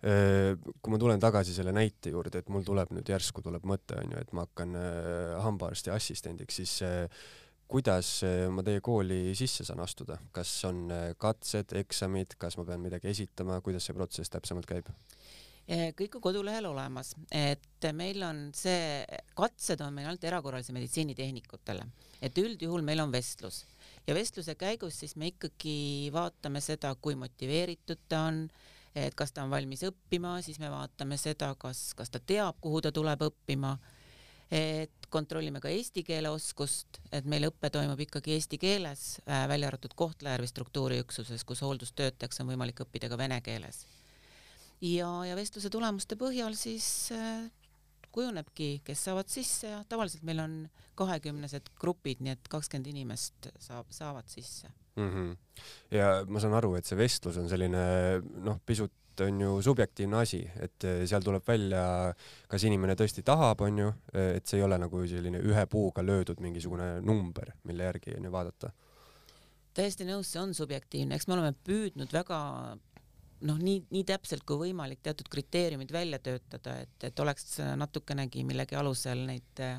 kui 0.00 0.92
ma 0.92 0.96
tulen 0.96 1.20
tagasi 1.20 1.52
selle 1.52 1.74
näite 1.76 2.08
juurde, 2.08 2.38
et 2.38 2.48
mul 2.48 2.62
tuleb 2.64 2.88
nüüd 2.96 3.08
järsku 3.12 3.42
tuleb 3.44 3.66
mõte 3.68 3.98
onju, 4.00 4.16
et 4.16 4.30
ma 4.32 4.46
hakkan 4.46 4.72
hambaarsti 5.44 5.90
assistendiks, 5.92 6.56
siis 6.56 6.78
kuidas 7.70 8.08
eh, 8.26 8.48
ma 8.50 8.64
teie 8.66 8.82
kooli 8.84 9.34
sisse 9.38 9.64
saan 9.66 9.82
astuda, 9.84 10.18
kas 10.34 10.52
on 10.68 10.88
eh, 10.94 11.12
katsed, 11.20 11.74
eksamid, 11.78 12.34
kas 12.40 12.58
ma 12.58 12.66
pean 12.68 12.82
midagi 12.82 13.10
esitama, 13.12 13.60
kuidas 13.64 13.86
see 13.86 13.96
protsess 13.96 14.32
täpsemalt 14.32 14.68
käib? 14.68 14.90
Eh, 15.70 15.92
kõik 15.94 16.16
on 16.18 16.24
kodulehel 16.24 16.66
olemas, 16.66 17.12
et 17.30 17.86
meil 17.94 18.24
on 18.26 18.48
see, 18.56 19.04
katsed 19.38 19.82
on 19.84 19.94
meil 19.94 20.08
ainult 20.10 20.24
erakorralise 20.26 20.74
meditsiini 20.74 21.14
tehnikutele, 21.14 21.84
et 22.18 22.40
üldjuhul 22.42 22.82
meil 22.86 23.04
on 23.04 23.12
vestlus. 23.14 23.62
Ja 24.08 24.16
vestluse 24.16 24.56
käigus 24.58 24.98
siis 24.98 25.14
me 25.20 25.30
ikkagi 25.30 26.10
vaatame 26.14 26.62
seda, 26.64 26.90
kui 26.98 27.14
motiveeritud 27.14 28.02
ta 28.10 28.24
on, 28.32 28.42
et 28.98 29.14
kas 29.14 29.30
ta 29.30 29.44
on 29.46 29.54
valmis 29.54 29.84
õppima, 29.86 30.40
siis 30.42 30.58
me 30.58 30.72
vaatame 30.72 31.20
seda, 31.20 31.52
kas, 31.60 31.92
kas 31.94 32.10
ta 32.10 32.18
teab, 32.18 32.58
kuhu 32.64 32.82
ta 32.82 32.90
tuleb 32.90 33.22
õppima. 33.28 33.76
Et 34.50 34.99
kontrollime 35.10 35.60
ka 35.60 35.70
eesti 35.72 36.04
keele 36.06 36.30
oskust, 36.32 37.00
et 37.12 37.26
meil 37.28 37.48
õpe 37.50 37.70
toimub 37.72 38.00
ikkagi 38.06 38.34
eesti 38.36 38.58
keeles, 38.62 39.20
äh, 39.26 39.46
välja 39.50 39.70
arvatud 39.70 39.94
Kohtla-Järve 39.98 40.48
struktuuriüksuses, 40.50 41.44
kus 41.44 41.62
hooldustöötajaks 41.66 42.42
on 42.42 42.52
võimalik 42.52 42.84
õppida 42.84 43.10
ka 43.10 43.18
vene 43.18 43.40
keeles. 43.44 43.86
ja, 44.80 45.08
ja 45.28 45.36
vestluse 45.36 45.70
tulemuste 45.70 46.16
põhjal 46.16 46.54
siis 46.56 47.10
äh, 47.12 47.48
kujunebki, 48.12 48.80
kes 48.84 49.04
saavad 49.04 49.28
sisse 49.30 49.70
ja 49.70 49.82
tavaliselt 49.88 50.24
meil 50.26 50.42
on 50.42 50.54
kahekümnesed 50.98 51.70
grupid, 51.80 52.20
nii 52.24 52.34
et 52.34 52.48
kakskümmend 52.52 52.90
inimest 52.90 53.50
saab, 53.62 53.90
saavad 53.94 54.28
sisse 54.28 54.68
mm. 54.96 55.10
-hmm. 55.10 55.36
ja 55.96 56.24
ma 56.28 56.40
saan 56.40 56.54
aru, 56.54 56.74
et 56.74 56.84
see 56.88 56.98
vestlus 56.98 57.38
on 57.40 57.48
selline 57.48 57.84
noh, 58.44 58.58
pisut 58.66 58.92
on 59.24 59.40
ju 59.40 59.56
subjektiivne 59.62 60.20
asi, 60.20 60.40
et 60.62 60.86
eh, 60.88 61.02
seal 61.08 61.24
tuleb 61.24 61.46
välja, 61.46 61.82
kas 62.50 62.66
inimene 62.68 62.96
tõesti 62.98 63.24
tahab, 63.26 63.64
on 63.66 63.78
ju, 63.82 63.88
eh, 64.14 64.36
et 64.40 64.46
see 64.46 64.60
ei 64.60 64.66
ole 64.66 64.78
nagu 64.80 65.02
selline 65.08 65.42
ühe 65.46 65.64
puuga 65.70 66.04
löödud 66.04 66.42
mingisugune 66.44 66.92
number, 67.04 67.52
mille 67.68 67.88
järgi 67.90 68.16
on 68.18 68.28
ju 68.28 68.32
vaadata. 68.32 68.72
täiesti 69.74 70.04
nõus, 70.04 70.32
see 70.32 70.40
on 70.42 70.54
subjektiivne, 70.54 71.14
eks 71.14 71.28
me 71.28 71.36
oleme 71.36 71.54
püüdnud 71.64 72.12
väga 72.12 72.40
noh, 73.46 73.58
nii, 73.58 73.84
nii 73.94 74.04
täpselt 74.04 74.44
kui 74.48 74.58
võimalik 74.66 75.00
teatud 75.02 75.28
kriteeriumid 75.30 75.92
välja 75.92 76.18
töötada, 76.18 76.80
et, 76.84 76.96
et 77.06 77.20
oleks 77.22 77.60
natukenegi 77.80 78.44
millegi 78.44 78.76
alusel 78.76 79.24
neid 79.30 79.62
äh, 79.64 79.78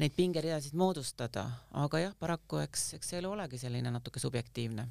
neid 0.00 0.12
pingeridasid 0.16 0.76
moodustada, 0.76 1.46
aga 1.80 2.00
jah, 2.02 2.14
paraku 2.20 2.60
eks, 2.60 2.88
eks 2.98 3.12
see 3.12 3.20
elu 3.20 3.30
olegi 3.32 3.60
selline 3.60 3.92
natuke 3.94 4.20
subjektiivne. 4.20 4.86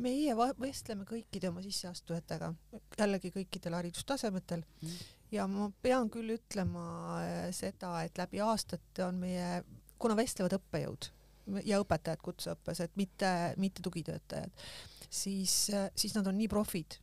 meie 0.00 0.36
vestleme 0.36 1.04
kõikide 1.04 1.50
oma 1.50 1.62
sisseastujatega, 1.64 2.52
jällegi 2.98 3.32
kõikidel 3.34 3.76
haridustasemetel 3.76 4.62
mm. 4.62 5.00
ja 5.36 5.46
ma 5.50 5.70
pean 5.82 6.10
küll 6.12 6.36
ütlema 6.36 6.84
äh, 7.20 7.50
seda, 7.56 7.98
et 8.06 8.18
läbi 8.18 8.40
aastate 8.44 9.04
on 9.04 9.20
meie, 9.26 9.62
kuna 9.98 10.16
vestlevad 10.16 10.56
õppejõud 10.60 11.10
ja 11.66 11.80
õpetajad 11.82 12.22
kutseõppes, 12.24 12.80
et 12.84 12.96
mitte, 12.96 13.30
mitte 13.60 13.84
tugitöötajad, 13.84 14.66
siis, 15.10 15.66
äh, 15.74 15.90
siis 15.96 16.16
nad 16.16 16.26
on 16.30 16.38
nii 16.38 16.48
profid, 16.48 16.96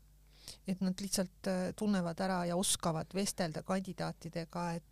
et 0.66 0.82
nad 0.82 0.98
lihtsalt 1.06 1.52
äh, 1.52 1.64
tunnevad 1.78 2.26
ära 2.26 2.46
ja 2.50 2.58
oskavad 2.58 3.14
vestelda 3.14 3.62
kandidaatidega, 3.68 4.72
et 4.80 4.86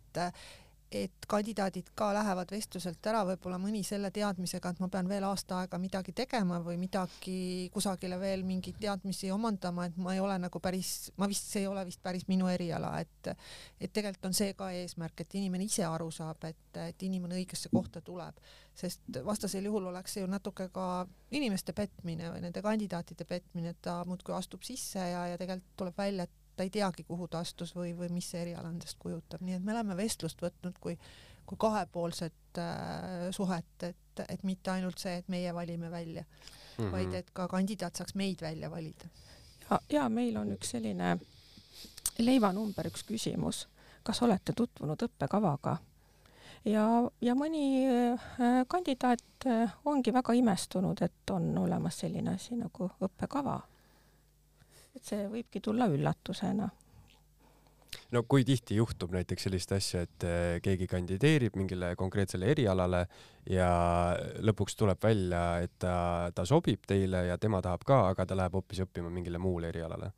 et 0.92 1.26
kandidaadid 1.28 1.88
ka 1.98 2.12
lähevad 2.14 2.50
vestluselt 2.54 3.06
ära 3.10 3.24
võib-olla 3.26 3.58
mõni 3.58 3.82
selle 3.84 4.12
teadmisega, 4.14 4.70
et 4.70 4.82
ma 4.82 4.88
pean 4.92 5.08
veel 5.10 5.24
aasta 5.26 5.60
aega 5.62 5.80
midagi 5.82 6.14
tegema 6.14 6.60
või 6.62 6.76
midagi 6.78 7.38
kusagile 7.74 8.18
veel 8.20 8.44
mingeid 8.46 8.78
teadmisi 8.80 9.32
omandama, 9.34 9.88
et 9.88 9.98
ma 9.98 10.14
ei 10.14 10.22
ole 10.22 10.38
nagu 10.38 10.60
päris, 10.62 11.10
ma 11.18 11.26
vist, 11.30 11.50
see 11.50 11.64
ei 11.64 11.70
ole 11.70 11.82
vist 11.88 12.02
päris 12.02 12.28
minu 12.30 12.46
eriala, 12.52 12.94
et 13.02 13.32
et 13.80 13.92
tegelikult 13.92 14.30
on 14.30 14.38
see 14.38 14.54
ka 14.54 14.70
eesmärk, 14.78 15.20
et 15.20 15.34
inimene 15.34 15.66
ise 15.66 15.84
aru 15.84 16.10
saab, 16.14 16.46
et, 16.46 16.80
et 16.86 17.02
inimene 17.02 17.34
õigesse 17.40 17.72
kohta 17.72 18.00
tuleb, 18.00 18.38
sest 18.74 19.20
vastasel 19.26 19.66
juhul 19.66 19.90
oleks 19.90 20.14
see 20.14 20.22
ju 20.22 20.30
natuke 20.30 20.68
ka 20.72 21.06
inimeste 21.34 21.74
petmine 21.74 22.30
või 22.30 22.46
nende 22.46 22.62
kandidaatide 22.62 23.26
petmine, 23.26 23.74
et 23.74 23.82
ta 23.82 24.02
muudkui 24.06 24.34
astub 24.36 24.62
sisse 24.62 25.02
ja, 25.02 25.26
ja 25.32 25.38
tegelikult 25.40 25.74
tuleb 25.82 25.98
välja, 25.98 26.30
et 26.30 26.45
ta 26.56 26.64
ei 26.64 26.70
teagi, 26.70 27.04
kuhu 27.04 27.28
ta 27.28 27.42
astus 27.44 27.74
või, 27.76 27.92
või 27.96 28.08
mis 28.14 28.30
see 28.32 28.42
eriala 28.42 28.70
endast 28.72 28.98
kujutab, 28.98 29.44
nii 29.44 29.58
et 29.58 29.64
me 29.64 29.74
oleme 29.74 29.96
vestlust 29.96 30.42
võtnud 30.42 30.78
kui, 30.80 30.96
kui 31.46 31.58
kahepoolset 31.60 32.60
äh, 32.60 33.28
suhet, 33.36 33.82
et, 33.82 34.24
et 34.28 34.44
mitte 34.44 34.72
ainult 34.72 34.98
see, 35.02 35.18
et 35.20 35.28
meie 35.32 35.54
valime 35.54 35.90
välja 35.90 36.24
mm, 36.24 36.84
-hmm. 36.84 36.92
vaid 36.92 37.14
et 37.14 37.30
ka 37.32 37.48
kandidaat 37.48 37.96
saaks 37.96 38.14
meid 38.14 38.40
välja 38.40 38.70
valida. 38.70 39.08
ja, 39.70 39.80
ja 39.90 40.08
meil 40.08 40.36
on 40.36 40.52
üks 40.52 40.70
selline 40.70 41.18
leivanumber, 42.18 42.86
üks 42.86 43.04
küsimus, 43.04 43.68
kas 44.02 44.22
olete 44.22 44.52
tutvunud 44.52 45.02
õppekavaga? 45.02 45.76
ja, 46.64 47.10
ja 47.20 47.34
mõni 47.34 47.86
äh, 47.86 48.66
kandidaat 48.68 49.46
äh, 49.46 49.76
ongi 49.84 50.12
väga 50.12 50.32
imestunud, 50.32 51.02
et 51.02 51.30
on 51.30 51.58
olemas 51.58 51.98
selline 51.98 52.34
asi 52.34 52.56
nagu 52.56 52.90
õppekava 53.00 53.60
et 54.96 55.04
see 55.06 55.28
võibki 55.30 55.62
tulla 55.62 55.88
üllatusena. 55.92 56.68
no 58.12 58.22
kui 58.28 58.44
tihti 58.44 58.76
juhtub 58.76 59.14
näiteks 59.14 59.46
sellist 59.46 59.72
asja, 59.72 60.02
et 60.06 60.26
äh, 60.26 60.58
keegi 60.62 60.88
kandideerib 60.90 61.56
mingile 61.56 61.94
konkreetsele 61.96 62.50
erialale 62.52 63.06
ja 63.50 63.70
lõpuks 64.42 64.76
tuleb 64.76 65.02
välja, 65.02 65.42
et 65.62 65.78
ta, 65.78 65.96
ta 66.34 66.44
sobib 66.44 66.86
teile 66.86 67.26
ja 67.30 67.38
tema 67.38 67.62
tahab 67.62 67.84
ka, 67.86 68.02
aga 68.12 68.26
ta 68.26 68.38
läheb 68.38 68.58
hoopis 68.58 68.84
õppima 68.86 69.12
mingile 69.12 69.38
muule 69.38 69.72
erialale? 69.72 70.12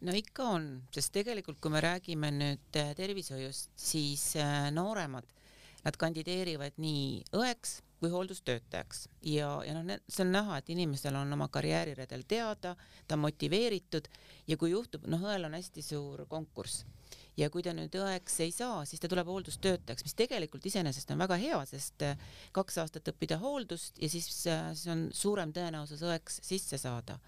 no 0.00 0.14
ikka 0.14 0.52
on, 0.54 0.68
sest 0.94 1.12
tegelikult, 1.14 1.58
kui 1.60 1.72
me 1.74 1.82
räägime 1.82 2.30
nüüd 2.34 2.78
äh, 2.78 2.94
tervishoiust, 2.98 3.72
siis 3.78 4.30
äh, 4.38 4.70
nooremad, 4.74 5.26
nad 5.84 5.98
kandideerivad 5.98 6.78
nii 6.82 7.22
õeks 7.38 7.78
või 8.02 8.10
hooldustöötajaks. 8.12 9.08
Ja, 9.22 9.50
ja 9.66 9.74
noh, 9.76 9.98
see 10.08 10.24
on 10.24 10.32
näha, 10.34 10.58
et 10.58 10.70
inimestel 10.74 11.16
on 11.18 11.32
oma 11.34 11.48
karjääriredel 11.52 12.24
teada, 12.28 12.74
ta 13.06 13.18
on 13.18 13.24
motiveeritud 13.26 14.08
ja 14.48 14.56
kui 14.60 14.72
juhtub, 14.72 15.06
noh, 15.10 15.22
õel 15.26 15.48
on 15.48 15.58
hästi 15.58 15.84
suur 15.84 16.24
konkurss. 16.30 16.84
Ja 17.38 17.46
kui 17.54 17.62
ta 17.62 17.70
nüüd 17.74 17.94
õeks 17.94 18.40
ei 18.42 18.50
saa, 18.50 18.82
siis 18.88 19.00
ta 19.00 19.08
tuleb 19.10 19.28
hooldustöötajaks, 19.30 20.04
mis 20.04 20.16
tegelikult 20.18 20.66
iseenesest 20.66 21.12
on 21.14 21.22
väga 21.22 21.38
hea, 21.38 21.60
sest 21.70 22.02
äh, 22.02 22.18
kaks 22.52 22.80
aastat 22.82 23.12
õppida 23.12 23.38
hooldust 23.38 24.00
ja 24.02 24.10
siis, 24.10 24.26
äh, 24.50 24.72
siis 24.74 24.90
on 24.90 25.06
suurem 25.14 25.54
tõenäosus 25.54 26.02
õeks 26.02 26.42
sisse 26.42 26.78
saada. 26.82 27.18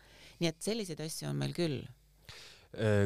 nii 0.41 0.49
et 0.49 0.63
selliseid 0.65 1.01
asju 1.05 1.29
on 1.29 1.37
meil 1.37 1.55
küll 1.55 1.83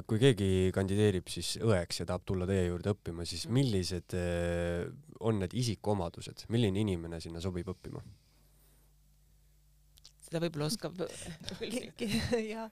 kui 0.06 0.18
keegi 0.20 0.48
kandideerib 0.76 1.28
siis 1.32 1.54
õeks 1.64 2.02
ja 2.02 2.06
tahab 2.10 2.24
tulla 2.28 2.44
teie 2.48 2.66
juurde 2.66 2.92
õppima, 2.92 3.24
siis 3.24 3.46
Mhm. 3.46 3.54
millised 3.56 4.14
äh, 4.18 4.84
on 5.20 5.38
need 5.40 5.54
isikuomadused, 5.56 6.44
milline 6.52 6.80
inimene 6.84 7.20
sinna 7.20 7.40
sobib 7.40 7.70
õppima? 7.72 8.02
seda 10.24 10.40
võib-olla 10.40 10.66
oskab 10.66 10.96
jah, 12.54 12.70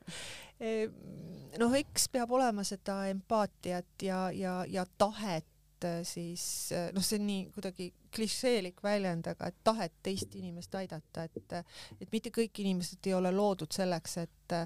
noh, 1.61 1.75
eks 1.79 2.09
peab 2.13 2.31
olema 2.33 2.65
seda 2.65 3.03
empaatiat 3.13 4.03
ja, 4.03 4.23
ja, 4.35 4.55
ja 4.69 4.85
tahet 4.99 5.47
äh, 5.89 6.01
siis 6.07 6.45
noh, 6.93 7.05
see 7.05 7.21
on 7.21 7.27
nii 7.27 7.45
kuidagi 7.55 7.89
klišeelik 8.13 8.83
väljend, 8.85 9.27
aga 9.33 9.49
et 9.49 9.61
tahet 9.65 9.95
teist 10.03 10.35
inimest 10.37 10.75
aidata, 10.75 11.25
et 11.25 11.55
et 12.01 12.13
mitte 12.13 12.31
kõik 12.35 12.61
inimesed 12.65 13.07
ei 13.07 13.15
ole 13.15 13.33
loodud 13.33 13.73
selleks, 13.73 14.17
et 14.23 14.57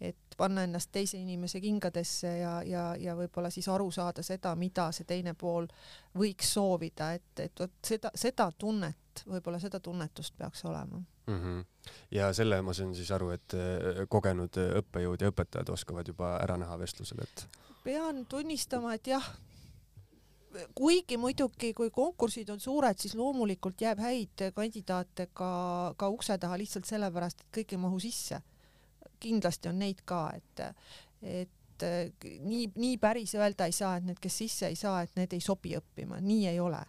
et 0.00 0.36
panna 0.36 0.64
ennast 0.64 0.88
teise 0.92 1.18
inimese 1.20 1.60
kingadesse 1.60 2.30
ja, 2.38 2.54
ja, 2.64 2.84
ja 2.98 3.14
võib-olla 3.16 3.50
siis 3.52 3.68
aru 3.68 3.90
saada 3.92 4.22
seda, 4.24 4.54
mida 4.56 4.88
see 4.96 5.08
teine 5.08 5.34
pool 5.34 5.68
võiks 6.16 6.54
soovida, 6.54 7.12
et, 7.18 7.44
et 7.44 7.60
vot 7.60 7.74
seda, 7.84 8.12
seda 8.14 8.48
tunnet, 8.58 9.24
võib-olla 9.28 9.60
seda 9.60 9.80
tunnetust 9.84 10.36
peaks 10.38 10.64
olema 10.64 11.02
mm. 11.26 11.40
-hmm. 11.42 11.64
ja 12.10 12.32
selle 12.32 12.62
ma 12.62 12.72
saan 12.72 12.94
siis 12.94 13.10
aru, 13.10 13.30
et 13.36 13.54
äh, 13.54 14.04
kogenud 14.08 14.56
õppejõud 14.82 15.20
ja 15.20 15.32
õpetajad 15.32 15.72
oskavad 15.72 16.08
juba 16.08 16.36
ära 16.40 16.56
näha 16.56 16.78
vestlusel, 16.78 17.22
et 17.22 17.46
pean 17.84 18.26
tunnistama, 18.26 18.94
et 18.94 19.06
jah, 19.06 19.30
kuigi 20.74 21.16
muidugi, 21.20 21.72
kui 21.76 21.90
konkursid 21.94 22.48
on 22.50 22.60
suured, 22.60 22.98
siis 22.98 23.14
loomulikult 23.18 23.80
jääb 23.80 24.00
häid 24.02 24.46
kandidaate 24.54 25.28
ka, 25.36 25.50
ka 25.96 26.08
ukse 26.10 26.36
taha 26.38 26.58
lihtsalt 26.60 26.88
sellepärast, 26.88 27.44
et 27.44 27.58
kõik 27.60 27.74
ei 27.76 27.82
mahu 27.82 28.00
sisse. 28.02 28.40
kindlasti 29.20 29.68
on 29.68 29.78
neid 29.78 29.98
ka, 30.08 30.30
et, 30.32 30.60
et 31.22 31.84
nii, 32.40 32.70
nii 32.80 32.96
päris 32.98 33.34
öelda 33.36 33.66
ei 33.68 33.74
saa, 33.76 33.98
et 33.98 34.06
need, 34.08 34.16
kes 34.20 34.38
sisse 34.42 34.70
ei 34.72 34.78
saa, 34.80 35.02
et 35.04 35.12
need 35.16 35.34
ei 35.36 35.44
sobi 35.44 35.74
õppima, 35.76 36.20
nii 36.24 36.46
ei 36.48 36.60
ole. 36.60 36.80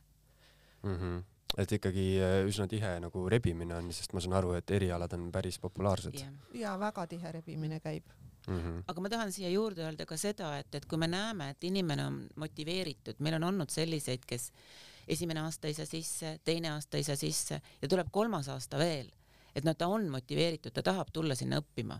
Mm. 0.83 0.95
-hmm 0.95 1.19
et 1.57 1.71
ikkagi 1.71 2.05
äh, 2.23 2.45
üsna 2.47 2.67
tihe 2.67 2.93
nagu 3.03 3.29
rebimine 3.29 3.75
on, 3.75 3.91
sest 3.91 4.13
ma 4.13 4.21
saan 4.23 4.37
aru, 4.39 4.53
et 4.55 4.71
erialad 4.71 5.11
on 5.13 5.31
päris 5.31 5.59
populaarsed. 5.59 6.15
Yeah.. 6.15 6.33
ja 6.53 6.79
väga 6.79 7.07
tihe 7.07 7.31
rebimine 7.31 7.79
käib 7.83 8.07
Mm 8.47 8.57
-hmm. 8.57 8.83
aga 8.87 9.01
ma 9.01 9.09
tahan 9.09 9.31
siia 9.31 9.49
juurde 9.49 9.83
öelda 9.85 10.05
ka 10.05 10.17
seda, 10.17 10.57
et, 10.57 10.75
et 10.75 10.85
kui 10.85 10.97
me 10.97 11.07
näeme, 11.07 11.49
et 11.49 11.63
inimene 11.63 12.05
on 12.05 12.27
motiveeritud, 12.35 13.19
meil 13.19 13.35
on 13.37 13.43
olnud 13.43 13.69
selliseid, 13.69 14.25
kes 14.25 14.51
esimene 15.07 15.39
aasta 15.39 15.67
ei 15.67 15.73
saa 15.73 15.85
sisse, 15.85 16.39
teine 16.43 16.71
aasta 16.71 16.97
ei 16.97 17.03
saa 17.03 17.15
sisse 17.15 17.61
ja 17.81 17.87
tuleb 17.87 18.07
kolmas 18.11 18.49
aasta 18.49 18.77
veel, 18.77 19.11
et 19.55 19.63
no 19.63 19.73
ta 19.73 19.87
on 19.87 20.09
motiveeritud, 20.09 20.73
ta 20.73 20.81
tahab 20.81 21.11
tulla 21.13 21.35
sinna 21.35 21.61
õppima. 21.61 21.99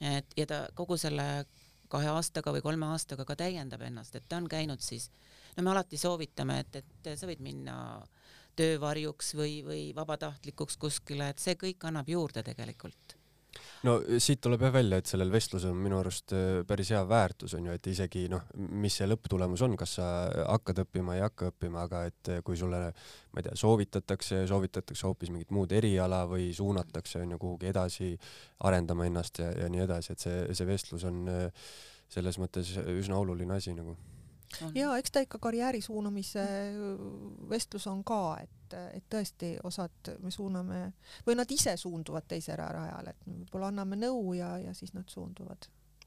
et 0.00 0.26
ja 0.36 0.46
ta 0.46 0.68
kogu 0.74 0.96
selle 0.96 1.46
kahe 1.88 2.08
aastaga 2.08 2.52
või 2.52 2.62
kolme 2.62 2.86
aastaga 2.86 3.24
ka 3.24 3.36
täiendab 3.36 3.82
ennast, 3.82 4.14
et 4.16 4.24
ta 4.28 4.36
on 4.36 4.48
käinud 4.48 4.80
siis, 4.80 5.10
no 5.56 5.62
me 5.62 5.70
alati 5.70 5.96
soovitame, 5.96 6.58
et, 6.60 6.76
et 6.76 7.18
sa 7.18 7.26
võid 7.26 7.40
minna 7.40 7.76
töövarjuks 8.56 9.34
või, 9.34 9.62
või 9.64 9.82
vabatahtlikuks 9.94 10.76
kuskile, 10.76 11.28
et 11.28 11.38
see 11.38 11.54
kõik 11.54 11.84
annab 11.88 12.08
juurde 12.08 12.42
tegelikult 12.42 13.21
no 13.86 13.96
siit 14.22 14.40
tuleb 14.44 14.62
jah 14.66 14.72
välja, 14.74 14.98
et 15.00 15.10
sellel 15.10 15.32
vestlusel 15.32 15.72
on 15.74 15.80
minu 15.82 15.98
arust 16.00 16.34
äh, 16.36 16.60
päris 16.68 16.92
hea 16.94 17.02
väärtus 17.08 17.56
on 17.58 17.68
ju, 17.68 17.76
et 17.76 17.88
isegi 17.92 18.24
noh, 18.32 18.44
mis 18.84 18.96
see 19.00 19.08
lõpptulemus 19.10 19.64
on, 19.66 19.76
kas 19.80 19.96
sa 19.98 20.06
hakkad 20.46 20.84
õppima, 20.84 21.16
ei 21.18 21.24
hakka 21.24 21.50
õppima, 21.52 21.86
aga 21.86 22.04
et 22.10 22.32
kui 22.46 22.58
sulle, 22.58 22.82
ma 23.32 23.42
ei 23.42 23.48
tea, 23.48 23.58
soovitatakse, 23.64 24.44
soovitatakse 24.50 25.08
hoopis 25.08 25.32
mingit 25.34 25.52
muud 25.54 25.72
eriala 25.72 26.24
või 26.30 26.50
suunatakse 26.56 27.22
on 27.22 27.36
ju 27.36 27.42
kuhugi 27.42 27.72
edasi 27.72 28.12
arendama 28.68 29.08
ennast 29.08 29.42
ja, 29.42 29.52
ja 29.64 29.70
nii 29.72 29.84
edasi, 29.86 30.16
et 30.16 30.26
see, 30.26 30.42
see 30.56 30.68
vestlus 30.68 31.06
on 31.08 31.24
selles 32.12 32.36
mõttes 32.40 32.74
üsna 32.92 33.20
oluline 33.20 33.56
asi 33.56 33.72
nagu 33.76 33.96
ja 34.74 34.96
eks 34.98 35.10
ta 35.10 35.20
ikka 35.24 35.38
karjääri 35.38 35.80
suunamise 35.80 36.44
vestlus 37.50 37.86
on 37.86 38.04
ka, 38.04 38.38
et, 38.42 38.74
et 38.92 39.04
tõesti 39.10 39.58
osad 39.64 39.90
me 40.22 40.30
suuname 40.30 40.92
või 41.26 41.34
nad 41.38 41.50
ise 41.50 41.76
suunduvad 41.76 42.22
teisele 42.28 42.68
rajale, 42.68 43.10
et 43.10 43.16
võib-olla 43.26 43.66
anname 43.72 43.96
nõu 44.00 44.32
ja, 44.38 44.58
ja 44.62 44.74
siis 44.74 44.94
nad 44.94 45.08
suunduvad 45.08 45.58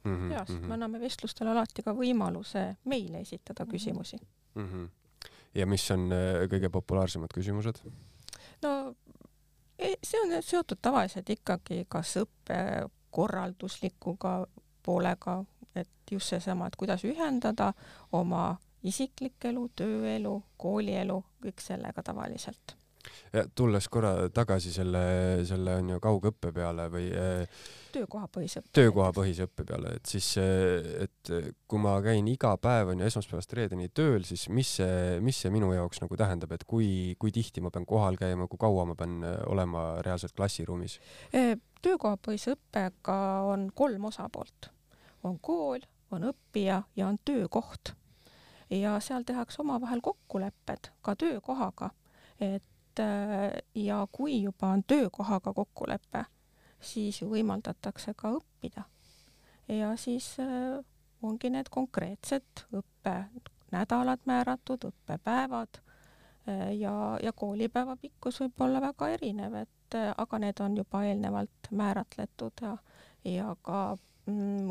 mm. 0.04 0.16
-hmm, 0.16 0.32
ja, 0.34 0.46
sest 0.46 0.62
me 0.62 0.74
anname 0.74 1.00
vestlustele 1.00 1.50
alati 1.52 1.84
ka 1.84 1.94
võimaluse 1.94 2.76
meile 2.86 3.20
esitada 3.26 3.66
küsimusi 3.66 4.18
mm. 4.56 4.68
-hmm. 4.68 4.90
ja 5.56 5.68
mis 5.68 5.92
on 5.92 6.10
kõige 6.50 6.70
populaarsemad 6.70 7.30
küsimused? 7.34 7.76
no 8.62 8.96
e, 9.80 9.96
see 10.04 10.22
on 10.22 10.44
seotud 10.44 10.78
tavaliselt 10.82 11.30
ikkagi 11.30 11.86
kas 11.90 12.18
õppekorralduslikuga 12.22 14.48
poolega, 14.86 15.40
et 15.76 16.12
just 16.12 16.32
seesama, 16.34 16.68
et 16.68 16.76
kuidas 16.80 17.04
ühendada 17.08 17.74
oma 18.16 18.54
isiklik 18.86 19.50
elu, 19.50 19.68
tööelu, 19.78 20.40
koolielu, 20.62 21.20
kõik 21.44 21.62
sellega 21.64 22.04
tavaliselt. 22.06 22.76
tulles 23.56 23.86
korra 23.94 24.30
tagasi 24.34 24.72
selle, 24.74 25.02
selle 25.46 25.76
on 25.78 25.90
ju 25.94 26.00
kaugõppe 26.02 26.50
peale 26.54 26.88
või 26.90 27.12
töökohapõhise 27.94 28.64
õppe 28.64 28.74
töökohapõhise 28.80 29.46
õppe 29.46 29.66
peale, 29.70 29.92
et 30.00 30.10
siis, 30.10 30.32
et 30.40 31.32
kui 31.70 31.82
ma 31.82 32.00
käin 32.02 32.28
iga 32.32 32.56
päev 32.62 32.94
on 32.94 33.04
ju 33.04 33.10
esmaspäevast 33.12 33.54
reedeni 33.54 33.92
tööl, 33.94 34.26
siis 34.26 34.48
mis 34.50 34.76
see, 34.80 35.20
mis 35.22 35.38
see 35.38 35.54
minu 35.54 35.70
jaoks 35.76 36.02
nagu 36.02 36.18
tähendab, 36.18 36.58
et 36.58 36.66
kui, 36.66 37.16
kui 37.22 37.34
tihti 37.36 37.62
ma 37.62 37.70
pean 37.74 37.86
kohal 37.86 38.18
käima, 38.18 38.50
kui 38.50 38.62
kaua 38.62 38.88
ma 38.90 38.98
pean 38.98 39.22
olema 39.46 39.88
reaalselt 40.06 40.34
klassiruumis? 40.38 41.00
töökohapõhise 41.86 42.56
õppega 42.58 43.20
on 43.54 43.70
kolm 43.78 44.10
osapoolt 44.10 44.74
on 45.26 45.40
kool, 45.42 45.84
on 46.12 46.30
õppija 46.32 46.84
ja 46.96 47.08
on 47.08 47.18
töökoht. 47.26 47.94
ja 48.70 49.00
seal 49.00 49.24
tehakse 49.24 49.62
omavahel 49.62 50.02
kokkulepped 50.02 50.90
ka 51.02 51.16
töökohaga, 51.16 51.90
et 52.40 52.64
ja 53.76 54.08
kui 54.12 54.42
juba 54.44 54.68
on 54.68 54.84
töökohaga 54.84 55.54
kokkulepe, 55.54 56.26
siis 56.82 57.22
ju 57.22 57.30
võimaldatakse 57.30 58.14
ka 58.16 58.32
õppida. 58.38 58.84
ja 59.68 59.96
siis 59.98 60.36
ongi 61.22 61.50
need 61.50 61.70
konkreetsed 61.70 62.66
õppenädalad 62.74 64.26
määratud, 64.26 64.90
õppepäevad 64.92 65.82
ja, 66.80 66.96
ja 67.24 67.34
koolipäeva 67.34 67.96
pikkus 68.02 68.40
võib 68.40 68.62
olla 68.68 68.82
väga 68.82 69.10
erinev, 69.18 69.56
et 69.66 69.98
aga 70.18 70.40
need 70.40 70.60
on 70.62 70.78
juba 70.78 71.04
eelnevalt 71.06 71.72
määratletud 71.72 72.62
ja, 72.62 72.78
ja 73.26 73.56
ka 73.62 73.98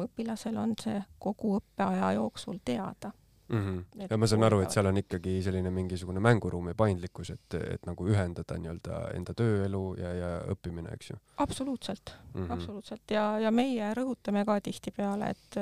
õpilasel 0.04 0.56
on 0.58 0.74
see 0.80 1.02
kogu 1.18 1.56
õppeaja 1.58 2.12
jooksul 2.16 2.58
teada 2.64 3.12
mm. 3.48 3.58
-hmm. 3.58 4.06
ja 4.10 4.18
ma 4.18 4.26
saan 4.26 4.42
aru, 4.42 4.60
et 4.64 4.70
seal 4.70 4.86
on 4.86 4.96
ikkagi 4.98 5.36
selline 5.42 5.70
mingisugune 5.70 6.20
mänguruum 6.20 6.68
ja 6.68 6.74
paindlikkus, 6.74 7.30
et, 7.30 7.54
et 7.60 7.86
nagu 7.86 8.08
ühendada 8.08 8.58
nii-öelda 8.58 9.04
enda 9.14 9.34
tööelu 9.34 9.84
ja, 10.00 10.14
ja 10.14 10.32
õppimine, 10.54 10.94
eks 10.94 11.10
ju? 11.10 11.20
absoluutselt 11.36 12.16
mm, 12.16 12.40
-hmm. 12.40 12.52
absoluutselt 12.52 13.10
ja, 13.10 13.38
ja 13.38 13.50
meie 13.50 13.94
rõhutame 13.94 14.44
ka 14.44 14.60
tihtipeale, 14.60 15.30
et, 15.30 15.60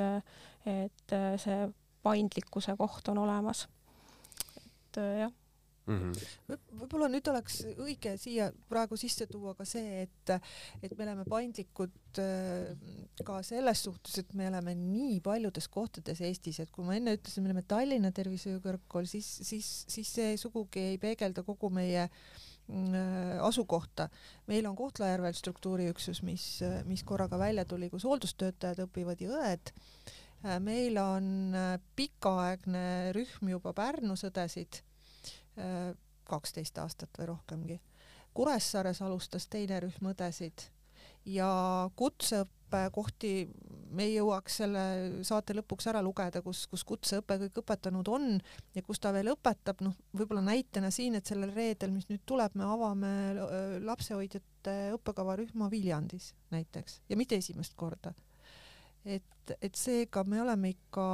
et 0.65 1.15
see 1.37 1.69
paindlikkuse 2.03 2.75
koht 2.77 3.07
on 3.07 3.17
olemas. 3.17 3.67
et 4.57 5.01
jah 5.19 5.31
mm 5.85 5.97
-hmm. 5.97 6.27
Võib. 6.47 6.61
võib-olla 6.81 7.09
nüüd 7.11 7.27
oleks 7.31 7.59
õige 7.73 8.15
siia 8.17 8.51
praegu 8.69 8.97
sisse 8.99 9.27
tuua 9.27 9.53
ka 9.57 9.65
see, 9.65 10.03
et, 10.03 10.33
et 10.81 10.95
me 10.97 11.03
oleme 11.07 11.25
paindlikud 11.29 12.21
äh, 12.21 12.71
ka 13.25 13.41
selles 13.43 13.83
suhtes, 13.83 14.17
et 14.17 14.33
me 14.33 14.47
oleme 14.47 14.75
nii 14.75 15.19
paljudes 15.21 15.67
kohtades 15.67 16.21
Eestis, 16.21 16.59
et 16.59 16.71
kui 16.71 16.85
ma 16.85 16.95
enne 16.95 17.17
ütlesin, 17.17 17.43
me 17.43 17.51
oleme 17.51 17.65
Tallinna 17.67 18.11
Tervishoiukõrgkool, 18.11 19.05
siis, 19.05 19.27
siis, 19.41 19.85
siis 19.87 20.13
see 20.13 20.37
sugugi 20.37 20.79
ei 20.93 20.97
peegelda 20.97 21.43
kogu 21.43 21.69
meie 21.69 22.03
äh, 22.03 23.37
asukohta. 23.41 24.09
meil 24.47 24.65
on 24.65 24.75
Kohtla-Järvel 24.75 25.33
struktuuriüksus, 25.33 26.23
mis, 26.23 26.59
mis 26.85 27.03
korraga 27.03 27.39
välja 27.39 27.65
tuli, 27.65 27.89
kus 27.89 28.03
hooldustöötajad 28.03 28.85
õpivad 28.87 29.21
ja 29.21 29.39
õed 29.39 29.73
Äh, 30.43 30.59
meil 30.59 30.97
on 30.99 31.55
pikaaegne 31.95 33.13
rühm 33.15 33.53
juba 33.53 33.71
Pärnus 33.75 34.25
õdesid, 34.27 34.81
kaksteist 36.23 36.77
aastat 36.81 37.19
või 37.19 37.27
rohkemgi. 37.33 37.79
Kuressaares 38.33 39.01
alustas 39.05 39.45
teine 39.51 39.79
rühm 39.83 40.09
õdesid 40.09 40.67
ja 41.29 41.49
kutseõppekohti 41.95 43.33
me 43.93 44.07
jõuaks 44.09 44.57
selle 44.63 44.83
saate 45.27 45.53
lõpuks 45.53 45.87
ära 45.91 46.01
lugeda, 46.03 46.41
kus, 46.41 46.63
kus 46.71 46.83
kutseõpe 46.87 47.37
kõik 47.43 47.61
õpetanud 47.61 48.09
on 48.09 48.27
ja 48.73 48.81
kus 48.85 48.99
ta 49.03 49.13
veel 49.13 49.29
õpetab, 49.35 49.83
noh, 49.85 49.93
võib-olla 50.17 50.41
näitena 50.49 50.89
siin, 50.91 51.19
et 51.19 51.29
sellel 51.29 51.53
reedel, 51.53 51.93
mis 51.93 52.09
nüüd 52.09 52.23
tuleb, 52.25 52.57
me 52.57 52.65
avame 52.65 53.13
lapsehoidjate 53.85 54.77
õppekavarühma 54.97 55.69
Viljandis 55.71 56.33
näiteks. 56.55 57.03
Ja 57.09 57.19
mitte 57.19 57.37
esimest 57.37 57.77
korda 57.77 58.15
et, 59.05 59.53
et 59.61 59.75
seega 59.75 60.23
me 60.27 60.39
oleme 60.41 60.71
ikka, 60.73 61.05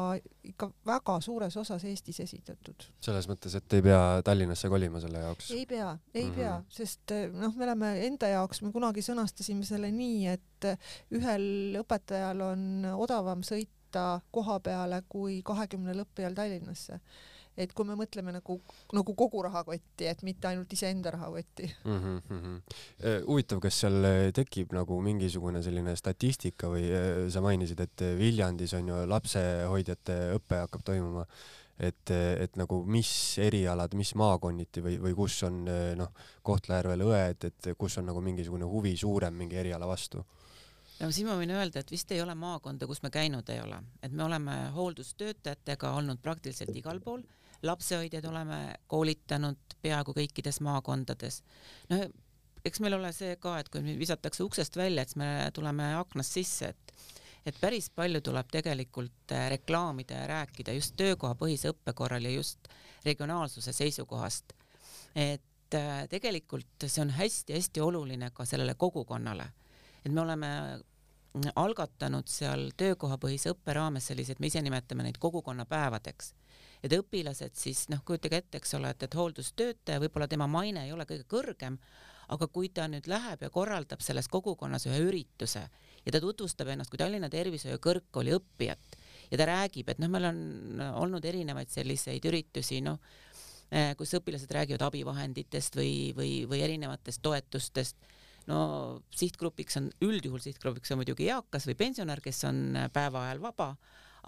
ikka 0.51 0.69
väga 0.85 1.15
suures 1.25 1.57
osas 1.57 1.83
Eestis 1.89 2.19
esitatud. 2.25 2.85
selles 3.01 3.29
mõttes, 3.29 3.55
et 3.57 3.77
ei 3.77 3.85
pea 3.85 4.01
Tallinnasse 4.25 4.69
kolima 4.69 5.01
selle 5.03 5.23
jaoks? 5.23 5.49
ei 5.55 5.65
pea, 5.65 5.97
ei 6.13 6.25
mm 6.25 6.29
-hmm. 6.29 6.35
pea, 6.35 6.61
sest 6.69 7.15
noh, 7.33 7.55
me 7.55 7.65
oleme 7.65 7.91
enda 8.05 8.29
jaoks, 8.35 8.61
me 8.61 8.71
kunagi 8.71 9.01
sõnastasime 9.05 9.65
selle 9.65 9.91
nii, 9.91 10.27
et 10.27 10.69
ühel 11.11 11.81
õpetajal 11.81 12.45
on 12.51 12.85
odavam 12.95 13.41
sõita 13.41 14.21
koha 14.31 14.59
peale 14.59 15.03
kui 15.09 15.41
kahekümnel 15.43 16.05
õppijal 16.05 16.35
Tallinnasse 16.35 16.99
et 17.59 17.73
kui 17.75 17.87
me 17.87 17.95
mõtleme 17.99 18.33
nagu, 18.33 18.57
nagu 18.95 19.15
kogu 19.17 19.43
rahakotti, 19.45 20.07
et 20.09 20.23
mitte 20.27 20.49
ainult 20.49 20.73
iseenda 20.73 21.11
rahakotti 21.15 21.67
mm. 21.83 22.19
-hmm. 22.29 22.59
huvitav, 23.27 23.59
kas 23.63 23.79
seal 23.83 24.09
tekib 24.35 24.73
nagu 24.77 25.01
mingisugune 25.03 25.63
selline 25.63 25.95
statistika 25.99 26.71
või 26.71 26.87
äh, 26.87 27.25
sa 27.29 27.43
mainisid, 27.43 27.79
et 27.79 28.05
Viljandis 28.19 28.73
on 28.79 28.87
ju 28.87 29.05
lapsehoidjate 29.09 30.19
õpe 30.37 30.61
hakkab 30.63 30.85
toimuma, 30.85 31.25
et, 31.79 32.11
et 32.11 32.55
nagu 32.59 32.81
mis 32.85 33.11
erialad, 33.39 33.95
mis 33.95 34.13
maakonniti 34.19 34.83
või, 34.83 34.97
või 34.99 35.15
kus 35.15 35.43
on 35.47 35.63
äh, 35.67 35.93
noh, 35.99 36.11
Kohtla-Järvel 36.43 37.05
õed, 37.07 37.47
et 37.51 37.71
kus 37.77 37.97
on 37.99 38.09
nagu 38.11 38.21
mingisugune 38.21 38.67
huvi 38.67 38.95
suurem 38.97 39.35
mingi 39.35 39.59
eriala 39.59 39.87
vastu? 39.87 40.25
no 40.99 41.11
siin 41.15 41.29
ma 41.29 41.35
võin 41.39 41.51
öelda, 41.55 41.79
et 41.79 41.91
vist 41.91 42.11
ei 42.11 42.21
ole 42.21 42.35
maakonda, 42.35 42.87
kus 42.87 43.03
me 43.03 43.11
käinud 43.13 43.49
ei 43.53 43.61
ole, 43.63 43.79
et 44.03 44.11
me 44.11 44.25
oleme 44.25 44.55
hooldustöötajatega 44.75 45.93
olnud 45.99 46.19
praktiliselt 46.23 46.75
igal 46.75 46.99
pool 47.03 47.23
lapsehoidjaid 47.61 48.25
oleme 48.25 48.59
koolitanud 48.87 49.77
peaaegu 49.81 50.13
kõikides 50.15 50.61
maakondades. 50.63 51.41
no 51.89 52.01
eks 52.65 52.81
meil 52.83 52.97
ole 52.97 53.11
see 53.15 53.35
ka, 53.41 53.57
et 53.59 53.69
kui 53.71 53.83
meid 53.83 53.99
visatakse 53.99 54.43
uksest 54.43 54.77
välja, 54.79 55.03
et 55.03 55.13
siis 55.13 55.21
me 55.21 55.29
tuleme 55.55 55.93
aknast 55.99 56.37
sisse, 56.39 56.73
et 56.73 56.93
et 57.47 57.55
päris 57.61 57.87
palju 57.95 58.19
tuleb 58.21 58.49
tegelikult 58.51 59.31
äh, 59.31 59.47
reklaamida 59.55 60.17
ja 60.21 60.25
rääkida 60.27 60.73
just 60.75 60.97
töökohapõhise 60.99 61.71
õppe 61.71 61.93
korral 61.95 62.27
ja 62.27 62.33
just 62.33 62.67
regionaalsuse 63.05 63.73
seisukohast. 63.73 64.53
et 65.15 65.75
äh, 65.75 66.07
tegelikult 66.09 66.85
see 66.85 67.01
on 67.01 67.09
hästi-hästi 67.15 67.81
oluline 67.81 68.31
ka 68.35 68.45
sellele 68.45 68.75
kogukonnale, 68.75 69.47
et 70.05 70.11
me 70.11 70.21
oleme 70.21 70.49
algatanud 71.55 72.27
seal 72.27 72.71
töökohapõhise 72.77 73.53
õppe 73.53 73.73
raames 73.73 74.07
selliseid, 74.11 74.39
me 74.39 74.47
ise 74.47 74.61
nimetame 74.61 75.03
neid 75.03 75.17
kogukonnapäevadeks 75.17 76.33
et 76.83 76.93
õpilased 76.95 77.57
siis 77.59 77.87
noh, 77.91 78.01
kujutage 78.05 78.39
ette, 78.41 78.59
eks 78.61 78.75
ole, 78.77 78.93
et, 78.93 79.03
et 79.03 79.17
hooldustöötaja, 79.19 80.01
võib-olla 80.03 80.29
tema 80.31 80.47
maine 80.47 80.85
ei 80.85 80.93
ole 80.95 81.05
kõige 81.09 81.27
kõrgem, 81.29 81.79
aga 82.29 82.47
kui 82.47 82.69
ta 82.69 82.85
nüüd 82.87 83.09
läheb 83.09 83.41
ja 83.43 83.49
korraldab 83.53 84.03
selles 84.05 84.29
kogukonnas 84.29 84.85
ühe 84.89 84.99
ürituse 85.07 85.63
ja 86.05 86.13
ta 86.13 86.21
tutvustab 86.21 86.69
ennast 86.69 86.91
kui 86.93 87.01
Tallinna 87.01 87.29
Tervishoiu 87.31 87.81
Kõrgkooli 87.83 88.35
õppijat 88.37 88.99
ja 89.31 89.39
ta 89.39 89.49
räägib, 89.49 89.89
et 89.89 89.99
noh, 90.01 90.11
meil 90.13 90.29
on 90.29 90.83
olnud 91.03 91.25
erinevaid 91.25 91.71
selliseid 91.73 92.25
üritusi, 92.29 92.83
noh, 92.85 93.01
eh, 93.71 93.91
kus 93.97 94.13
õpilased 94.19 94.51
räägivad 94.53 94.87
abivahenditest 94.87 95.75
või, 95.79 96.13
või, 96.17 96.31
või 96.49 96.63
erinevatest 96.67 97.21
toetustest 97.25 98.09
no 98.49 98.59
sihtgrupiks 99.15 99.77
on, 99.79 99.89
üldjuhul 100.05 100.41
sihtgrupiks 100.43 100.93
on 100.93 101.01
muidugi 101.01 101.29
eakas 101.29 101.67
või 101.69 101.77
pensionär, 101.79 102.21
kes 102.23 102.43
on 102.49 102.61
päeva 102.93 103.27
ajal 103.27 103.43
vaba, 103.43 103.73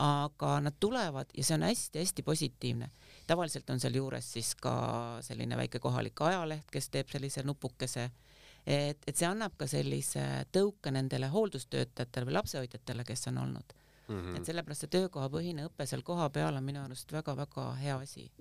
aga 0.01 0.55
nad 0.65 0.77
tulevad 0.79 1.29
ja 1.37 1.43
see 1.43 1.55
on 1.55 1.67
hästi-hästi 1.67 2.23
positiivne. 2.23 2.89
tavaliselt 3.27 3.69
on 3.69 3.79
sealjuures 3.79 4.31
siis 4.33 4.55
ka 4.55 4.73
selline 5.21 5.57
väike 5.57 5.79
kohalik 5.79 6.21
ajaleht, 6.21 6.71
kes 6.71 6.89
teeb 6.89 7.09
sellise 7.09 7.43
nupukese, 7.43 8.09
et, 8.65 8.97
et 9.07 9.15
see 9.15 9.27
annab 9.27 9.53
ka 9.57 9.67
sellise 9.67 10.23
tõuke 10.51 10.91
nendele 10.91 11.29
hooldustöötajatele 11.31 12.29
või 12.29 12.37
lapsehoidjatele, 12.39 13.05
kes 13.05 13.27
on 13.27 13.37
olnud 13.37 13.75
mm. 14.07 14.19
-hmm. 14.19 14.37
et 14.37 14.45
sellepärast 14.45 14.85
see 14.85 14.95
töökohapõhine 14.97 15.67
õpe 15.69 15.85
seal 15.85 16.03
kohapeal 16.03 16.57
on 16.57 16.63
minu 16.63 16.83
arust 16.83 17.11
väga-väga 17.13 17.67
hea 17.83 17.97
asi 17.97 18.31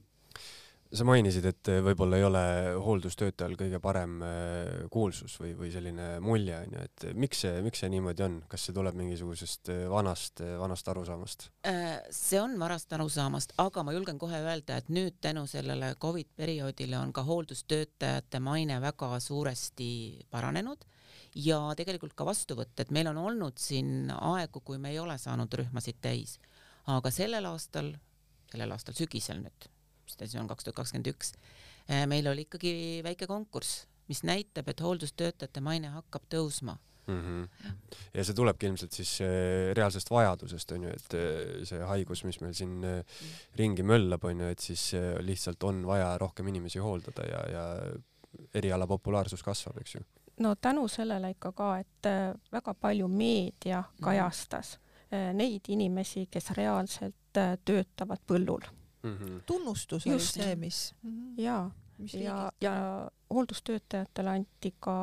sa 0.91 1.07
mainisid, 1.07 1.45
et 1.47 1.71
võib-olla 1.85 2.19
ei 2.19 2.25
ole 2.27 2.43
hooldustöötajal 2.83 3.55
kõige 3.59 3.79
parem 3.83 4.17
äh, 4.27 4.71
kuulsus 4.91 5.37
või, 5.39 5.53
või 5.59 5.71
selline 5.71 6.09
mulje 6.25 6.57
onju, 6.65 6.83
et 6.89 7.07
miks 7.15 7.45
see, 7.45 7.61
miks 7.63 7.83
see 7.85 7.93
niimoodi 7.93 8.25
on, 8.27 8.41
kas 8.51 8.67
see 8.67 8.75
tuleb 8.75 8.99
mingisugusest 8.99 9.71
äh, 9.71 9.85
vanast, 9.91 10.43
äh, 10.43 10.57
vanast 10.59 10.91
arusaamast? 10.91 11.49
see 12.11 12.41
on 12.43 12.59
vanast 12.59 12.93
arusaamast, 12.97 13.55
aga 13.63 13.87
ma 13.87 13.95
julgen 13.95 14.19
kohe 14.19 14.43
öelda, 14.43 14.81
et 14.81 14.91
nüüd 14.91 15.21
tänu 15.23 15.47
sellele 15.51 15.95
Covid 16.03 16.35
perioodile 16.37 16.99
on 16.99 17.15
ka 17.15 17.25
hooldustöötajate 17.29 18.43
maine 18.43 18.81
väga 18.83 19.15
suuresti 19.23 19.91
paranenud 20.31 20.87
ja 21.39 21.63
tegelikult 21.79 22.17
ka 22.19 22.27
vastuvõtt, 22.27 22.75
et 22.83 22.91
meil 22.91 23.13
on 23.13 23.27
olnud 23.31 23.63
siin 23.63 24.11
aegu, 24.11 24.65
kui 24.67 24.83
me 24.83 24.91
ei 24.91 24.99
ole 24.99 25.19
saanud 25.23 25.61
rühmasid 25.63 26.03
täis, 26.03 26.41
aga 26.91 27.15
sellel 27.15 27.47
aastal, 27.47 27.95
sellel 28.51 28.75
aastal 28.75 28.99
sügisel 28.99 29.45
nüüd 29.47 29.71
see 30.19 30.41
on 30.41 30.49
kaks 30.51 30.67
tuhat 30.67 30.79
kakskümmend 30.81 31.11
üks, 31.13 31.33
äh, 31.91 32.05
meil 32.11 32.29
oli 32.31 32.47
ikkagi 32.49 33.01
väike 33.07 33.29
konkurss, 33.31 33.87
mis 34.11 34.23
näitab, 34.27 34.71
et 34.71 34.83
hooldustöötajate 34.83 35.63
maine 35.63 35.93
hakkab 35.95 36.27
tõusma 36.33 36.77
mm. 37.07 37.21
-hmm. 37.21 37.75
ja 38.15 38.25
see 38.25 38.35
tulebki 38.35 38.67
ilmselt 38.67 38.97
siis 38.97 39.17
äh, 39.25 39.73
reaalsest 39.77 40.11
vajadusest 40.11 40.73
onju, 40.77 40.95
et 40.95 41.19
äh, 41.19 41.65
see 41.69 41.83
haigus, 41.93 42.25
mis 42.25 42.41
meil 42.41 42.55
siin 42.55 42.79
ringi 43.59 43.87
möllab 43.87 44.25
onju, 44.25 44.53
et 44.55 44.59
siis 44.59 44.91
lihtsalt 45.27 45.63
on 45.63 45.85
vaja 45.87 46.17
rohkem 46.19 46.49
inimesi 46.49 46.79
hooldada 46.79 47.27
ja, 47.29 47.45
ja 47.53 47.67
eriala 48.55 48.87
populaarsus 48.87 49.43
kasvab, 49.43 49.79
eks 49.81 49.95
ju. 49.95 50.05
no 50.41 50.55
tänu 50.55 50.89
sellele 50.89 51.31
ikka 51.37 51.53
ka, 51.53 51.73
et 51.79 52.13
väga 52.53 52.75
palju 52.75 53.09
meedia 53.09 53.81
mhm. 53.83 54.05
kajastas 54.05 54.79
mm 54.79 55.19
-hmm. 55.19 55.33
neid 55.33 55.61
inimesi, 55.69 56.27
kes 56.31 56.51
reaalselt 56.51 57.17
töötavad 57.65 58.23
põllul 58.27 58.63
mm. 59.03 59.17
-hmm. 59.17 59.43
tunnustus 59.47 60.07
oli 60.07 60.21
see, 60.21 60.57
mis 60.57 60.95
mm. 61.03 61.11
-hmm. 61.11 61.43
ja, 61.43 61.71
ja, 62.13 62.53
ja 62.61 63.11
hooldustöötajatele 63.31 64.31
anti 64.31 64.75
ka 64.81 64.97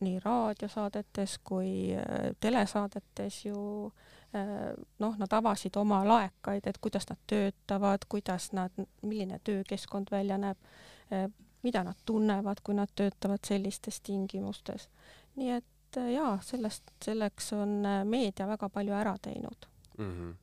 nii 0.00 0.20
raadiosaadetes 0.20 1.38
kui 1.44 1.94
äh, 1.96 2.02
telesaadetes 2.40 3.44
ju 3.44 3.92
äh, 4.34 4.84
noh, 4.98 5.16
nad 5.18 5.32
avasid 5.32 5.76
oma 5.76 6.02
laekaid, 6.08 6.66
et 6.66 6.78
kuidas 6.78 7.08
nad 7.10 7.18
töötavad, 7.26 8.04
kuidas 8.08 8.52
nad, 8.52 8.72
milline 9.02 9.40
töökeskkond 9.44 10.06
välja 10.10 10.38
näeb, 10.38 10.58
äh, 11.12 11.30
mida 11.62 11.84
nad 11.84 11.96
tunnevad, 12.06 12.60
kui 12.62 12.74
nad 12.74 12.92
töötavad 12.94 13.44
sellistes 13.46 14.00
tingimustes. 14.00 14.88
nii 15.36 15.50
et 15.50 15.96
jaa, 16.12 16.38
sellest, 16.42 16.90
selleks 17.04 17.52
on 17.52 17.82
meedia 18.04 18.46
väga 18.48 18.68
palju 18.68 18.92
ära 18.92 19.16
teinud 19.22 19.68
mm. 19.98 20.10
-hmm 20.10 20.34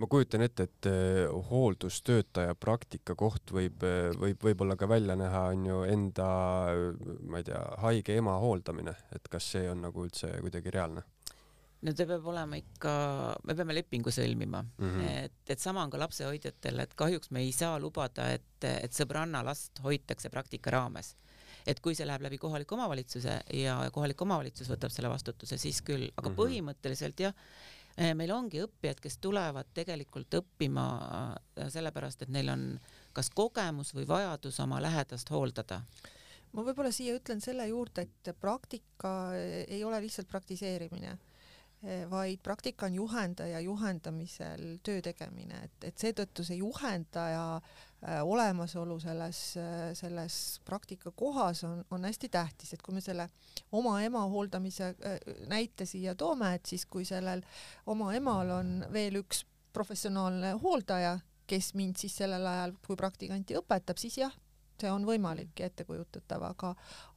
ma 0.00 0.08
kujutan 0.10 0.44
ette, 0.44 0.66
et 0.68 0.88
eh, 0.90 1.24
hooldustöötaja 1.50 2.54
praktikakoht 2.60 3.52
võib, 3.56 3.82
eh, 3.86 4.10
võib 4.16 4.42
võib-olla 4.48 4.76
ka 4.78 4.88
välja 4.90 5.16
näha, 5.18 5.46
on 5.54 5.66
ju 5.66 5.82
enda, 5.88 6.30
ma 7.24 7.40
ei 7.40 7.46
tea, 7.48 7.60
haige 7.84 8.16
ema 8.20 8.36
hooldamine, 8.42 8.96
et 9.16 9.28
kas 9.32 9.52
see 9.56 9.68
on 9.70 9.84
nagu 9.86 10.06
üldse 10.06 10.32
kuidagi 10.44 10.74
reaalne? 10.74 11.04
no 11.86 11.92
ta 11.92 12.06
peab 12.08 12.24
olema 12.32 12.56
ikka, 12.58 12.92
me 13.46 13.54
peame 13.54 13.74
lepingu 13.76 14.10
sõlmima 14.10 14.62
mm, 14.64 14.88
-hmm. 14.88 15.10
et, 15.26 15.52
et 15.54 15.60
sama 15.60 15.84
on 15.84 15.92
ka 15.92 16.00
lapsehoidjatel, 16.00 16.80
et 16.82 16.94
kahjuks 16.98 17.30
me 17.30 17.44
ei 17.44 17.52
saa 17.52 17.76
lubada, 17.78 18.30
et, 18.32 18.64
et 18.64 18.92
sõbranna 18.96 19.44
last 19.44 19.82
hoitakse 19.84 20.32
praktika 20.32 20.72
raames 20.72 21.14
et 21.66 21.80
kui 21.82 21.94
see 21.98 22.06
läheb 22.06 22.22
läbi 22.22 22.38
kohaliku 22.38 22.76
omavalitsuse 22.76 23.40
ja 23.58 23.76
kohalik 23.92 24.22
omavalitsus 24.22 24.70
võtab 24.70 24.92
selle 24.94 25.10
vastutuse, 25.10 25.58
siis 25.58 25.82
küll, 25.82 26.08
aga 26.16 26.30
-hmm. 26.30 26.38
põhimõtteliselt 26.40 27.20
jah, 27.20 27.34
meil 27.96 28.32
ongi 28.34 28.60
õppijad, 28.60 29.00
kes 29.00 29.18
tulevad 29.24 29.70
tegelikult 29.76 30.34
õppima 30.40 30.86
äh, 31.00 31.68
sellepärast, 31.72 32.26
et 32.26 32.32
neil 32.32 32.50
on 32.52 32.66
kas 33.16 33.30
kogemus 33.32 33.94
või 33.96 34.04
vajadus 34.08 34.60
oma 34.60 34.80
lähedast 34.84 35.30
hooldada. 35.32 35.80
Ma 36.52 36.64
võib-olla 36.64 36.92
siia 36.94 37.16
ütlen 37.16 37.40
selle 37.44 37.66
juurde, 37.68 38.06
et 38.06 38.30
praktika 38.40 39.10
ei 39.36 39.82
ole 39.84 40.00
lihtsalt 40.04 40.28
praktiseerimine, 40.28 41.16
eh, 41.16 41.25
vaid 42.10 42.40
praktika 42.42 42.86
on 42.86 42.94
juhendaja 42.94 43.60
juhendamisel 43.60 44.78
töö 44.82 45.02
tegemine, 45.04 45.60
et, 45.68 45.84
et 45.90 46.02
seetõttu 46.02 46.42
see 46.46 46.56
juhendaja 46.58 47.60
Äh, 48.08 48.22
olemasolu 48.22 49.00
selles, 49.00 49.56
äh, 49.56 49.94
selles 49.94 50.60
praktika 50.64 51.10
kohas 51.10 51.64
on, 51.64 51.84
on 51.90 52.04
hästi 52.04 52.28
tähtis, 52.28 52.74
et 52.74 52.82
kui 52.82 52.94
me 52.94 53.00
selle 53.00 53.24
oma 53.72 53.96
ema 54.04 54.20
hooldamise 54.28 54.90
äh, 54.92 55.16
näite 55.48 55.86
siia 55.88 56.14
toome, 56.14 56.52
et 56.54 56.68
siis 56.68 56.84
kui 56.86 57.06
sellel 57.08 57.40
oma 57.86 58.12
emal 58.14 58.52
on 58.58 58.84
veel 58.92 59.16
üks 59.22 59.46
professionaalne 59.72 60.52
hooldaja, 60.60 61.16
kes 61.48 61.72
mind 61.74 61.96
siis 61.98 62.14
sellel 62.20 62.46
ajal, 62.46 62.76
kui 62.86 63.00
praktikanti 63.00 63.56
õpetab, 63.58 63.98
siis 63.98 64.20
jah, 64.20 64.36
see 64.80 64.90
on 64.92 65.06
võimalik 65.08 65.60
ja 65.60 65.68
ettekujutatav, 65.70 66.42
aga, 66.50 66.72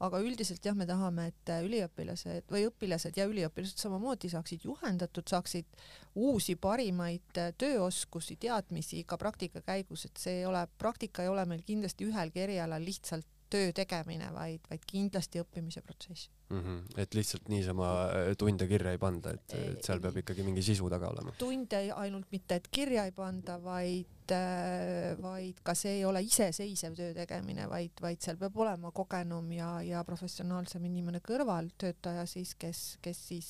aga 0.06 0.22
üldiselt 0.24 0.66
jah, 0.66 0.78
me 0.78 0.88
tahame, 0.90 1.30
et 1.32 1.54
üliõpilased 1.66 2.52
või 2.52 2.68
õpilased 2.70 3.18
ja 3.20 3.28
üliõpilased 3.30 3.82
samamoodi 3.82 4.32
saaksid 4.32 4.68
juhendatud, 4.68 5.28
saaksid 5.30 5.82
uusi 6.20 6.56
parimaid 6.56 7.42
tööoskusi, 7.60 8.40
teadmisi 8.42 9.04
ka 9.08 9.18
praktika 9.18 9.64
käigus, 9.66 10.06
et 10.10 10.22
see 10.22 10.42
ei 10.42 10.48
ole, 10.50 10.66
praktika 10.78 11.26
ei 11.26 11.34
ole 11.34 11.46
meil 11.50 11.66
kindlasti 11.68 12.08
ühelgi 12.10 12.46
erialal 12.48 12.84
lihtsalt 12.86 13.28
töö 13.50 13.72
tegemine, 13.76 14.30
vaid, 14.36 14.66
vaid 14.70 14.86
kindlasti 14.90 15.42
õppimise 15.42 15.82
protsess 15.86 16.30
mm. 16.50 16.60
-hmm. 16.60 17.02
et 17.02 17.14
lihtsalt 17.14 17.50
niisama 17.50 17.90
äh, 18.06 18.36
tunde 18.38 18.68
kirja 18.68 18.92
ei 18.92 18.98
panda, 18.98 19.34
et, 19.34 19.54
et 19.54 19.84
seal 19.86 20.02
peab 20.02 20.18
ikkagi 20.22 20.44
mingi 20.44 20.64
sisu 20.66 20.90
taga 20.90 21.10
olema. 21.14 21.34
tunde 21.38 21.82
ainult 21.96 22.32
mitte, 22.32 22.56
et 22.56 22.68
kirja 22.72 23.06
ei 23.06 23.12
panda, 23.16 23.58
vaid, 23.64 24.34
äh, 24.36 25.16
vaid 25.22 25.62
ka 25.64 25.76
see 25.78 26.00
ei 26.00 26.06
ole 26.06 26.22
iseseisev 26.26 26.98
töö 26.98 27.14
tegemine, 27.18 27.70
vaid, 27.70 27.94
vaid 28.02 28.22
seal 28.22 28.38
peab 28.42 28.58
olema 28.58 28.92
kogenum 28.92 29.52
ja, 29.52 29.72
ja 29.86 30.04
professionaalsem 30.04 30.86
inimene 30.86 31.22
kõrval, 31.26 31.72
töötaja 31.78 32.26
siis, 32.26 32.56
kes, 32.56 32.84
kes 33.02 33.24
siis, 33.28 33.50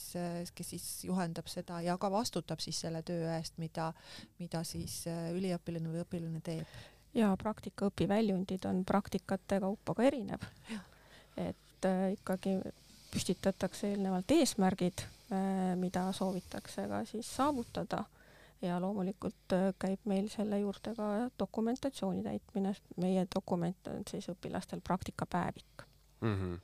kes 0.56 0.76
siis 0.76 0.88
juhendab 1.08 1.48
seda 1.48 1.82
ja 1.86 1.98
ka 1.98 2.12
vastutab 2.12 2.64
siis 2.64 2.80
selle 2.86 3.04
töö 3.04 3.28
eest, 3.38 3.58
mida, 3.58 3.92
mida 4.40 4.64
siis 4.64 5.02
äh, 5.08 5.30
üliõpilane 5.36 5.92
või 5.92 6.06
õpilane 6.06 6.44
teeb 6.44 6.80
ja 7.14 7.32
praktika 7.38 7.90
õpiväljundid 7.90 8.66
on 8.70 8.84
praktikate 8.86 9.60
kaupa 9.60 9.96
ka 9.96 10.04
erinev. 10.04 10.46
et 11.38 11.86
äh, 11.86 12.12
ikkagi 12.14 12.60
püstitatakse 13.12 13.90
eelnevalt 13.90 14.32
eesmärgid 14.32 15.02
äh,, 15.02 15.76
mida 15.80 16.12
soovitakse 16.14 16.88
ka 16.88 17.04
siis 17.06 17.36
saavutada 17.36 18.04
ja 18.62 18.80
loomulikult 18.82 19.56
äh, 19.56 19.74
käib 19.80 20.06
meil 20.06 20.30
selle 20.30 20.60
juurde 20.60 20.96
ka 20.96 21.30
dokumentatsiooni 21.40 22.24
täitmine, 22.24 22.76
meie 22.98 23.26
dokument 23.36 23.88
on 23.88 24.04
siis 24.10 24.30
õpilastel 24.30 24.82
praktikapäevik 24.82 25.86
mm. 26.22 26.36
-hmm 26.36 26.60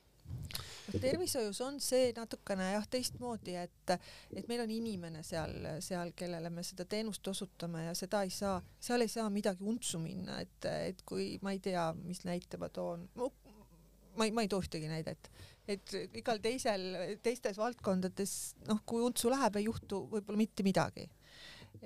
tervishoius 0.92 1.60
on 1.66 1.80
see 1.82 2.12
natukene 2.16 2.70
jah 2.72 2.86
teistmoodi, 2.90 3.56
et, 3.60 3.94
et 4.36 4.48
meil 4.50 4.62
on 4.64 4.72
inimene 4.72 5.22
seal, 5.26 5.56
seal, 5.84 6.12
kellele 6.16 6.50
me 6.52 6.64
seda 6.66 6.86
teenust 6.88 7.26
osutame 7.28 7.86
ja 7.88 7.96
seda 7.98 8.22
ei 8.26 8.32
saa, 8.34 8.60
seal 8.80 9.04
ei 9.04 9.12
saa 9.12 9.28
midagi 9.32 9.66
untsu 9.66 10.00
minna, 10.02 10.40
et, 10.44 10.70
et 10.90 11.02
kui 11.08 11.34
ma 11.42 11.54
ei 11.56 11.60
tea, 11.64 11.88
mis 12.06 12.24
näite 12.28 12.60
ma 12.62 12.70
toon, 12.72 13.08
ma 13.16 14.28
ei, 14.28 14.32
ma 14.32 14.46
ei 14.46 14.50
too 14.52 14.62
ühtegi 14.64 14.90
näidet, 14.90 15.30
et 15.68 15.96
igal 16.16 16.40
teisel, 16.42 16.88
teistes 17.24 17.58
valdkondades 17.60 18.36
noh, 18.70 18.82
kui 18.86 19.04
untsu 19.04 19.32
läheb, 19.32 19.58
ei 19.58 19.68
juhtu 19.68 20.06
võib-olla 20.12 20.44
mitte 20.44 20.66
midagi 20.66 21.08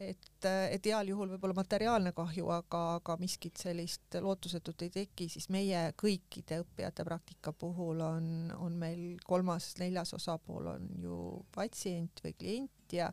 et, 0.00 0.46
et 0.46 0.86
heal 0.88 1.10
juhul 1.12 1.34
võib-olla 1.34 1.56
materiaalne 1.58 2.12
kahju, 2.16 2.48
aga, 2.54 2.80
aga 2.98 3.16
miskit 3.20 3.60
sellist 3.60 4.16
lootusetut 4.22 4.86
ei 4.86 4.92
teki, 4.94 5.28
siis 5.32 5.50
meie 5.52 5.90
kõikide 6.00 6.62
õppijate 6.64 7.04
praktika 7.06 7.52
puhul 7.52 8.00
on, 8.04 8.30
on 8.56 8.78
meil 8.80 9.20
kolmas, 9.26 9.74
neljas 9.82 10.14
osapool 10.16 10.72
on 10.72 10.88
ju 11.04 11.20
patsient 11.54 12.24
või 12.24 12.34
klient 12.38 12.96
ja, 12.96 13.10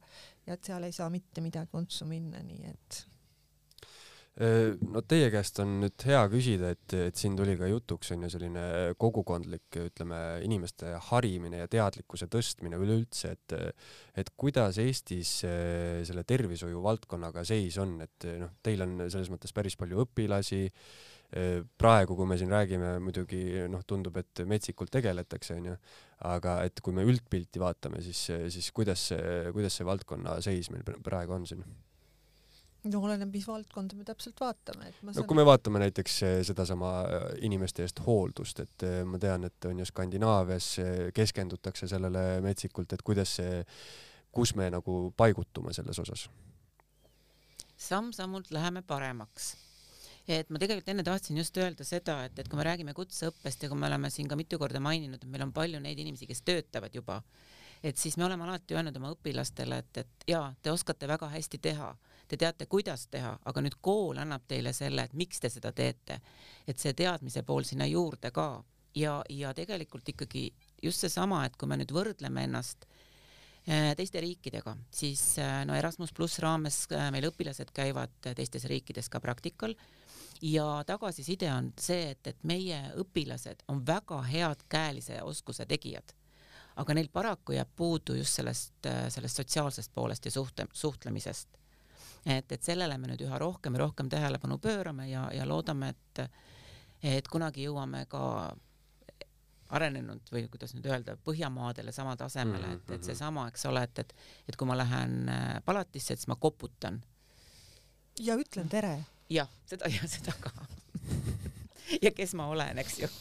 ja 0.48 0.58
et 0.58 0.72
seal 0.72 0.88
ei 0.88 0.96
saa 0.96 1.12
mitte 1.14 1.44
midagi 1.44 1.76
untsu 1.78 2.08
minna, 2.10 2.42
nii 2.46 2.72
et 2.72 3.04
no 4.38 5.02
teie 5.10 5.32
käest 5.34 5.58
on 5.64 5.80
nüüd 5.82 6.04
hea 6.06 6.20
küsida, 6.30 6.70
et, 6.76 6.94
et 7.08 7.18
siin 7.18 7.34
tuli 7.38 7.56
ka 7.58 7.70
jutuks 7.72 8.12
on 8.14 8.26
ju 8.28 8.30
selline 8.30 8.66
kogukondlik, 9.02 9.80
ütleme, 9.82 10.20
inimeste 10.46 10.94
harimine 11.10 11.64
ja 11.64 11.72
teadlikkuse 11.72 12.30
tõstmine 12.30 12.78
üleüldse, 12.78 13.34
et 13.34 13.58
et 14.18 14.30
kuidas 14.38 14.78
Eestis 14.82 15.40
selle 15.42 16.24
tervishoiu 16.28 16.82
valdkonnaga 16.86 17.44
seis 17.50 17.80
on, 17.82 17.98
et 18.06 18.30
noh, 18.42 18.54
teil 18.62 18.86
on 18.86 19.08
selles 19.08 19.32
mõttes 19.34 19.54
päris 19.58 19.78
palju 19.80 20.06
õpilasi, 20.06 20.64
praegu, 21.78 22.16
kui 22.16 22.30
me 22.30 22.38
siin 22.40 22.54
räägime, 22.54 22.94
muidugi 23.04 23.42
noh, 23.74 23.82
tundub, 23.90 24.16
et 24.22 24.46
metsikult 24.48 24.94
tegeletakse, 24.94 25.58
onju, 25.58 25.76
aga 26.30 26.62
et 26.70 26.80
kui 26.86 26.96
me 26.96 27.04
üldpilti 27.10 27.60
vaatame, 27.62 28.06
siis, 28.06 28.30
siis 28.54 28.72
kuidas 28.72 29.10
see, 29.12 29.52
kuidas 29.58 29.82
see 29.82 29.88
valdkonna 29.88 30.38
seis 30.46 30.72
meil 30.72 30.86
praegu 31.04 31.36
on 31.36 31.50
siin? 31.50 31.66
No 32.92 33.02
oleneb, 33.04 33.32
mis 33.34 33.46
valdkonda 33.48 33.98
me 33.98 34.06
täpselt 34.08 34.40
vaatame, 34.42 34.90
et 34.92 34.98
ma 35.02 35.12
saan... 35.14 35.24
no 35.24 35.28
kui 35.30 35.40
me 35.40 35.46
vaatame 35.48 35.82
näiteks 35.84 36.18
eh, 36.28 36.40
sedasama 36.48 36.92
eh, 37.04 37.28
inimeste 37.48 37.86
eest 37.86 38.02
hooldust, 38.06 38.64
et 38.66 38.88
eh, 38.88 39.00
ma 39.08 39.20
tean, 39.22 39.48
et 39.50 39.70
on 39.70 39.80
ju 39.82 39.88
Skandinaavias 39.88 40.74
keskendutakse 41.16 41.90
sellele 41.92 42.26
metsikult, 42.46 42.94
et 42.94 43.06
kuidas 43.06 43.38
see, 43.40 43.62
kus 44.32 44.56
me 44.60 44.70
nagu 44.74 45.00
paigutume 45.18 45.76
selles 45.78 46.04
osas? 46.06 46.28
samm-sammult 47.78 48.50
läheme 48.50 48.82
paremaks 48.82 49.52
et 50.28 50.50
ma 50.52 50.60
tegelikult 50.60 50.90
enne 50.92 51.04
tahtsin 51.08 51.38
just 51.40 51.58
öelda 51.62 51.86
seda, 51.88 52.18
et, 52.28 52.40
et 52.40 52.50
kui 52.50 52.60
me 52.60 52.66
räägime 52.68 52.94
kutseõppest 52.98 53.64
ja 53.64 53.70
kui 53.72 53.80
me 53.80 53.88
oleme 53.88 54.10
siin 54.12 54.28
ka 54.28 54.36
mitu 54.40 54.60
korda 54.60 54.82
maininud, 54.84 55.22
et 55.24 55.32
meil 55.32 55.46
on 55.46 55.54
palju 55.56 55.80
neid 55.84 56.00
inimesi, 56.04 56.28
kes 56.28 56.44
töötavad 56.48 56.96
juba, 56.96 57.22
et 57.84 57.98
siis 57.98 58.18
me 58.20 58.26
oleme 58.28 58.44
alati 58.44 58.76
öelnud 58.76 58.98
oma 59.00 59.14
õpilastele, 59.16 59.80
et, 59.84 60.04
et 60.04 60.28
jaa, 60.34 60.50
te 60.62 60.74
oskate 60.74 61.08
väga 61.08 61.30
hästi 61.32 61.62
teha, 61.64 61.94
te 62.28 62.38
teate, 62.38 62.68
kuidas 62.70 63.08
teha, 63.12 63.34
aga 63.46 63.64
nüüd 63.64 63.78
kool 63.82 64.20
annab 64.22 64.48
teile 64.48 64.74
selle, 64.76 65.08
et 65.08 65.16
miks 65.18 65.40
te 65.40 65.50
seda 65.52 65.72
teete. 65.76 66.20
et 66.68 66.80
see 66.80 66.94
teadmise 66.94 67.44
pool 67.48 67.64
sinna 67.64 67.86
juurde 67.88 68.32
ka. 68.32 68.64
Ja, 68.96 69.22
ja 69.30 69.54
tegelikult 69.54 70.10
ikkagi 70.10 70.50
just 70.84 71.04
seesama, 71.04 71.46
et 71.46 71.56
kui 71.56 71.70
me 71.70 71.78
nüüd 71.78 71.92
võrdleme 71.94 72.44
ennast 72.48 72.88
äh, 73.70 73.94
teiste 73.96 74.22
riikidega, 74.24 74.74
siis 74.92 75.38
äh, 75.40 75.62
no 75.70 75.76
Erasmus 75.78 76.14
pluss 76.18 76.40
raames 76.42 76.86
äh, 76.92 77.12
meil 77.14 77.30
õpilased 77.30 77.72
käivad 77.76 78.16
teistes 78.26 78.66
riikides 78.66 79.10
ka 79.10 79.22
praktikal. 79.22 79.76
Ja 80.42 80.84
tagasiside 80.86 81.50
on 81.54 81.72
see, 81.82 82.12
et, 82.14 82.28
et 82.28 82.44
meie 82.46 82.78
õpilased 83.02 83.64
on 83.74 83.84
väga 83.86 84.20
head 84.30 84.66
käelise 84.70 85.22
oskuse 85.26 85.66
tegijad. 85.66 86.14
Aga 86.78 86.94
neil 86.94 87.10
paraku 87.10 87.56
jääb 87.56 87.70
puudu 87.76 88.14
just 88.18 88.38
sellest, 88.38 88.90
sellest 89.10 89.42
sotsiaalsest 89.42 89.94
poolest 89.94 90.26
ja 90.26 90.32
suhte, 90.32 90.68
suhtlemisest 90.74 91.58
et, 92.28 92.52
et 92.52 92.64
sellele 92.64 92.98
me 93.00 93.12
nüüd 93.12 93.24
üha 93.26 93.40
rohkem 93.42 93.78
ja 93.78 93.86
rohkem 93.86 94.10
tähelepanu 94.12 94.60
pöörame 94.64 95.08
ja, 95.10 95.28
ja 95.34 95.46
loodame, 95.48 95.94
et, 95.94 96.24
et 97.18 97.28
kunagi 97.32 97.68
jõuame 97.68 98.06
ka 98.12 98.24
arenenud 99.70 100.32
või 100.32 100.46
kuidas 100.52 100.74
nüüd 100.76 100.88
öelda, 100.88 101.18
Põhjamaadele 101.28 101.92
sama 101.96 102.16
tasemele, 102.20 102.70
et, 102.72 102.84
et 102.86 102.90
mm-hmm. 102.90 103.08
seesama, 103.10 103.48
eks 103.52 103.66
ole, 103.68 103.84
et, 103.88 104.04
et, 104.04 104.14
et 104.48 104.56
kui 104.60 104.68
ma 104.70 104.78
lähen 104.80 105.28
äh, 105.32 105.58
palatisse, 105.66 106.16
et 106.16 106.24
siis 106.24 106.32
ma 106.32 106.38
koputan. 106.40 107.02
ja 108.20 108.36
ütlen 108.40 108.70
tere. 108.70 108.98
jah, 109.30 109.50
seda 109.68 109.92
ja 109.92 110.08
seda 110.08 110.36
ka 110.42 110.52
ja 112.06 112.12
kes 112.16 112.34
ma 112.40 112.48
olen, 112.54 112.80
eks 112.84 113.00
ju 113.04 113.12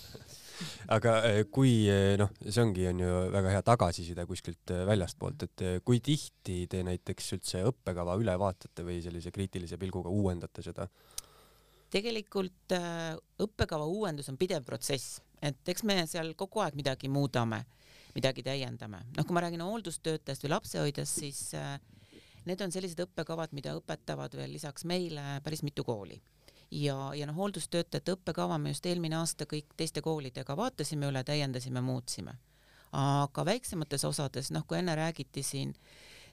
aga 0.94 1.16
eh, 1.28 1.40
kui 1.52 1.86
eh, 1.90 2.14
noh, 2.20 2.30
see 2.44 2.62
ongi, 2.62 2.86
on 2.90 3.02
ju 3.02 3.12
väga 3.34 3.52
hea 3.54 3.62
tagasiside 3.66 4.26
kuskilt 4.28 4.72
eh, 4.74 4.84
väljastpoolt, 4.88 5.46
et 5.46 5.64
kui 5.86 6.00
tihti 6.04 6.64
te 6.70 6.82
näiteks 6.86 7.32
üldse 7.36 7.62
õppekava 7.70 8.16
üle 8.20 8.36
vaatate 8.40 8.86
või 8.86 9.00
sellise 9.04 9.32
kriitilise 9.34 9.78
pilguga 9.80 10.12
uuendate 10.12 10.64
seda? 10.66 10.88
tegelikult 11.96 12.74
õppekava 13.40 13.84
uuendus 13.88 14.26
on 14.28 14.36
pidev 14.36 14.64
protsess, 14.66 15.20
et 15.40 15.68
eks 15.70 15.84
me 15.86 16.00
seal 16.10 16.32
kogu 16.36 16.60
aeg 16.60 16.74
midagi 16.76 17.08
muudame, 17.08 17.62
midagi 18.16 18.42
täiendame. 18.44 19.04
noh, 19.14 19.24
kui 19.24 19.36
ma 19.36 19.44
räägin 19.44 19.62
hooldustöötajast 19.64 20.44
või 20.44 20.52
lapsehoidjast, 20.52 21.22
siis 21.22 21.54
need 22.50 22.60
on 22.60 22.74
sellised 22.74 23.00
õppekavad, 23.06 23.54
mida 23.56 23.76
õpetavad 23.78 24.34
veel 24.36 24.52
lisaks 24.58 24.84
meile 24.84 25.38
päris 25.46 25.62
mitu 25.64 25.86
kooli 25.86 26.18
ja, 26.70 26.96
ja 27.14 27.26
noh, 27.28 27.36
hooldustöötajate 27.36 28.16
õppekava 28.16 28.58
me 28.58 28.72
just 28.72 28.86
eelmine 28.86 29.18
aasta 29.20 29.46
kõik 29.48 29.74
teiste 29.78 30.02
koolidega 30.04 30.56
vaatasime 30.58 31.10
üle, 31.10 31.22
täiendasime, 31.24 31.82
muutsime. 31.84 32.36
aga 32.96 33.44
väiksemates 33.44 34.04
osades, 34.08 34.50
noh, 34.54 34.64
kui 34.66 34.78
enne 34.78 34.94
räägiti 34.96 35.42
siin, 35.42 35.74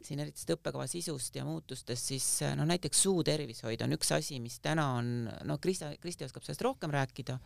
siin 0.03 0.21
eriti 0.23 0.43
seda 0.43 0.57
õppekava 0.57 0.87
sisust 0.87 1.35
ja 1.35 1.45
muutustest, 1.45 2.11
siis 2.13 2.27
no 2.57 2.65
näiteks 2.69 3.03
suutervishoid 3.03 3.81
on 3.83 3.97
üks 3.97 4.11
asi, 4.15 4.39
mis 4.39 4.59
täna 4.63 4.89
on, 4.97 5.13
no 5.43 5.57
Krista, 5.57 5.91
Kristi 6.01 6.27
oskab 6.27 6.45
sellest 6.45 6.63
rohkem 6.65 6.93
rääkida, 6.93 7.39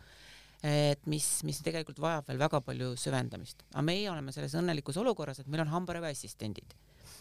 et 0.62 1.06
mis, 1.06 1.26
mis 1.46 1.60
tegelikult 1.62 2.00
vajab 2.02 2.28
veel 2.28 2.40
väga 2.40 2.60
palju 2.66 2.94
süvendamist. 2.98 3.64
aga 3.72 3.86
meie 3.86 4.10
oleme 4.10 4.32
selles 4.34 4.54
õnnelikus 4.58 4.98
olukorras, 5.00 5.40
et 5.40 5.50
meil 5.50 5.64
on 5.66 5.74
hambaraviassistendid 5.76 6.76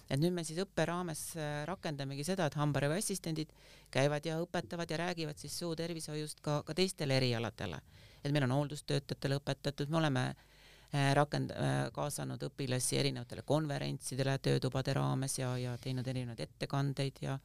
et 0.10 0.20
nüüd 0.22 0.36
me 0.36 0.44
siis 0.48 0.60
õppe 0.64 0.86
raames 0.88 1.22
äh, 1.36 1.64
rakendamegi 1.68 2.26
seda, 2.28 2.48
et 2.48 2.58
hambaraviassistendid 2.60 3.52
käivad 3.94 4.26
ja 4.28 4.38
õpetavad 4.44 4.92
ja 4.92 5.00
räägivad 5.04 5.40
siis 5.40 5.58
suutervishoiust 5.60 6.42
ka, 6.46 6.62
ka 6.68 6.76
teistele 6.78 7.18
erialadele. 7.20 7.82
et 8.24 8.32
meil 8.32 8.48
on 8.48 8.56
hooldustöötajatele 8.56 9.40
õpetatud, 9.42 9.92
me 9.92 10.00
oleme 10.02 10.24
äh, 10.30 11.12
rakend-, 11.16 11.54
äh, 11.54 11.76
kaasanud 11.94 12.44
õpilasi 12.50 13.00
erinevatele 13.00 13.44
konverentsidele 13.46 14.38
töötubade 14.40 14.96
raames 14.98 15.38
ja, 15.40 15.56
ja 15.58 15.78
teinud 15.78 16.08
erinevaid 16.08 16.46
ettekandeid 16.48 17.22
ja 17.22 17.38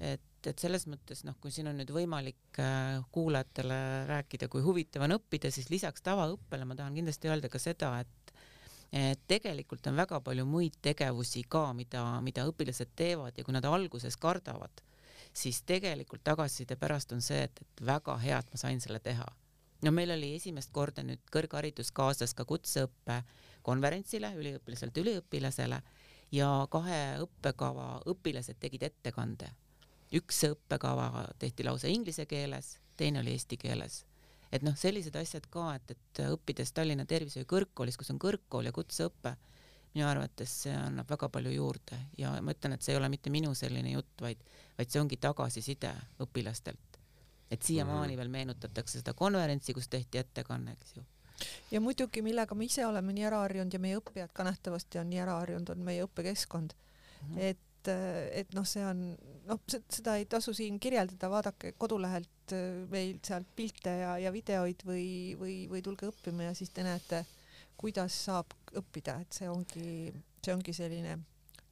et, 0.00 0.46
et 0.46 0.58
selles 0.58 0.86
mõttes 0.86 1.24
noh, 1.26 1.36
kui 1.40 1.52
siin 1.52 1.68
on 1.68 1.76
nüüd 1.80 1.90
võimalik 1.90 2.60
kuulajatele 3.12 3.78
rääkida, 4.06 4.48
kui 4.48 4.62
huvitav 4.62 5.04
on 5.04 5.16
õppida, 5.16 5.50
siis 5.50 5.70
lisaks 5.72 6.04
tavaõppele 6.06 6.64
ma 6.64 6.76
tahan 6.78 6.94
kindlasti 6.94 7.28
öelda 7.28 7.50
ka 7.50 7.58
seda, 7.62 7.96
et 8.04 8.17
et 8.92 9.20
tegelikult 9.28 9.86
on 9.86 9.96
väga 9.96 10.20
palju 10.24 10.44
muid 10.48 10.78
tegevusi 10.82 11.42
ka, 11.48 11.72
mida, 11.76 12.02
mida 12.24 12.46
õpilased 12.48 12.94
teevad 12.96 13.36
ja 13.36 13.44
kui 13.44 13.52
nad 13.52 13.66
alguses 13.68 14.16
kardavad, 14.16 14.80
siis 15.32 15.60
tegelikult 15.68 16.24
tagasiside 16.24 16.76
pärast 16.80 17.12
on 17.12 17.22
see, 17.22 17.42
et, 17.44 17.60
et 17.60 17.84
väga 17.84 18.16
hea, 18.22 18.38
et 18.38 18.50
ma 18.52 18.60
sain 18.60 18.80
selle 18.80 19.00
teha. 19.04 19.26
no 19.82 19.92
meil 19.92 20.10
oli 20.10 20.34
esimest 20.34 20.72
korda 20.72 21.04
nüüd 21.06 21.20
kõrgharidus 21.30 21.92
kaasas 21.94 22.34
ka 22.34 22.44
kutseõppe 22.44 23.22
konverentsile 23.62 24.32
üliõpilaselt 24.34 24.96
üliõpilasele 24.98 25.82
ja 26.32 26.50
kahe 26.70 27.20
õppekava 27.22 28.02
õpilased 28.06 28.58
tegid 28.58 28.82
ettekande. 28.82 29.50
üks 30.12 30.44
õppekava 30.48 31.28
tehti 31.38 31.64
lausa 31.64 31.88
inglise 31.88 32.26
keeles, 32.26 32.78
teine 32.96 33.20
oli 33.20 33.36
eesti 33.36 33.56
keeles 33.56 34.07
et 34.52 34.64
noh, 34.64 34.76
sellised 34.76 35.16
asjad 35.16 35.46
ka, 35.50 35.74
et, 35.76 35.90
et 35.94 36.22
õppides 36.28 36.72
Tallinna 36.74 37.04
Tervishoiu 37.08 37.48
Kõrgkoolis, 37.48 37.98
kus 38.00 38.10
on 38.14 38.20
kõrgkool 38.22 38.70
ja 38.70 38.72
kutseõpe, 38.72 39.34
minu 39.94 40.06
arvates 40.08 40.54
see 40.64 40.74
annab 40.76 41.08
väga 41.10 41.28
palju 41.32 41.52
juurde 41.52 41.98
ja 42.18 42.34
ma 42.44 42.54
ütlen, 42.54 42.76
et 42.76 42.84
see 42.84 42.94
ei 42.94 43.00
ole 43.00 43.08
mitte 43.12 43.32
minu 43.32 43.54
selline 43.56 43.94
jutt, 43.94 44.14
vaid, 44.20 44.42
vaid 44.78 44.90
see 44.92 45.00
ongi 45.00 45.16
tagasiside 45.20 45.92
õpilastelt. 46.24 46.98
et 47.50 47.62
siiamaani 47.62 48.06
mm 48.06 48.12
-hmm. 48.12 48.16
veel 48.16 48.28
meenutatakse 48.28 48.98
seda 48.98 49.14
konverentsi, 49.14 49.74
kus 49.74 49.88
tehti 49.88 50.18
ettekanne, 50.18 50.72
eks 50.72 50.96
ju 50.96 51.04
ja 51.70 51.80
muidugi, 51.80 52.22
millega 52.22 52.54
me 52.54 52.64
ise 52.64 52.86
oleme 52.86 53.12
nii 53.12 53.24
ära 53.24 53.38
harjunud 53.44 53.72
ja 53.72 53.78
meie 53.78 53.98
õppijad 54.00 54.32
ka 54.34 54.44
nähtavasti 54.44 54.98
on 54.98 55.10
nii 55.10 55.20
ära 55.24 55.38
harjunud, 55.40 55.70
on 55.70 55.78
meie 55.78 56.04
õppekeskkond 56.04 56.74
mm. 56.74 57.36
-hmm. 57.36 57.40
et 57.50 57.58
et 57.86 58.50
noh, 58.56 58.66
see 58.66 58.82
on 58.82 59.04
noh, 59.48 59.60
seda 59.68 60.16
ei 60.18 60.26
tasu 60.30 60.54
siin 60.56 60.78
kirjeldada, 60.82 61.30
vaadake 61.30 61.72
kodulehelt 61.78 62.54
äh, 62.56 62.84
meil 62.90 63.18
sealt 63.24 63.48
pilte 63.56 63.94
ja, 64.02 64.16
ja 64.18 64.32
videoid 64.34 64.82
või, 64.88 65.36
või, 65.38 65.56
või 65.70 65.82
tulge 65.84 66.10
õppima 66.10 66.48
ja 66.48 66.54
siis 66.58 66.72
te 66.74 66.84
näete, 66.86 67.24
kuidas 67.78 68.16
saab 68.26 68.56
õppida, 68.76 69.20
et 69.22 69.36
see 69.38 69.48
ongi, 69.50 70.12
see 70.42 70.54
ongi 70.54 70.74
selline 70.74 71.18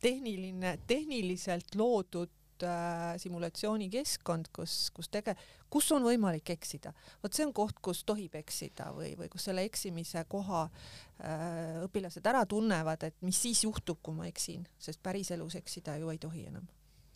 tehniline, 0.02 0.76
tehniliselt 0.86 1.74
loodud 1.74 2.30
äh, 2.64 3.16
simulatsioonikeskkond, 3.20 4.50
kus, 4.54 4.76
kus 4.96 5.10
tege-, 5.12 5.36
kus 5.72 5.90
on 5.96 6.06
võimalik 6.06 6.50
eksida. 6.54 6.92
vot 7.22 7.36
see 7.36 7.46
on 7.46 7.54
koht, 7.56 7.78
kus 7.84 8.04
tohib 8.08 8.34
eksida 8.40 8.90
või, 8.96 9.14
või 9.18 9.30
kus 9.32 9.48
selle 9.48 9.66
eksimise 9.66 10.24
koha 10.28 10.66
äh, 10.66 11.78
õpilased 11.86 12.26
ära 12.26 12.44
tunnevad, 12.48 13.08
et 13.08 13.16
mis 13.26 13.38
siis 13.46 13.64
juhtub, 13.66 14.00
kui 14.02 14.16
ma 14.16 14.28
eksin, 14.30 14.66
sest 14.78 15.02
päriselus 15.02 15.58
eksida 15.60 15.98
ju 16.00 16.12
ei 16.12 16.20
tohi 16.22 16.46
enam 16.50 16.68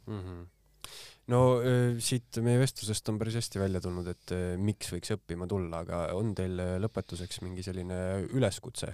mm. 0.07 0.25
-hmm 0.25 0.49
no 1.31 1.61
siit 2.03 2.41
meie 2.43 2.59
vestlusest 2.59 3.09
on 3.13 3.19
päris 3.21 3.37
hästi 3.39 3.61
välja 3.61 3.81
tulnud, 3.85 4.09
et 4.11 4.33
miks 4.59 4.89
võiks 4.91 5.13
õppima 5.15 5.47
tulla, 5.47 5.85
aga 5.85 6.01
on 6.17 6.33
teil 6.35 6.57
lõpetuseks 6.83 7.43
mingi 7.45 7.63
selline 7.63 8.27
üleskutse 8.33 8.89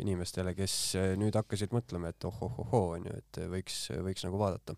inimestele, 0.00 0.56
kes 0.58 0.96
nüüd 1.20 1.36
hakkasid 1.38 1.76
mõtlema, 1.76 2.10
et 2.10 2.26
ohohohoo 2.26 2.96
onju, 2.96 3.14
et 3.20 3.40
võiks, 3.52 3.78
võiks 4.08 4.26
nagu 4.26 4.40
vaadata? 4.40 4.74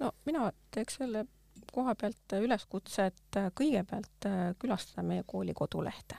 No 0.00 0.12
mina 0.24 0.50
teeks 0.74 0.98
selle 1.00 1.26
koha 1.72 1.94
pealt 1.94 2.34
üleskutse, 2.40 3.06
et 3.10 3.38
kõigepealt 3.56 4.26
äh, 4.26 4.40
külastada 4.58 5.06
meie 5.06 5.24
kooli 5.26 5.54
kodulehte. 5.54 6.16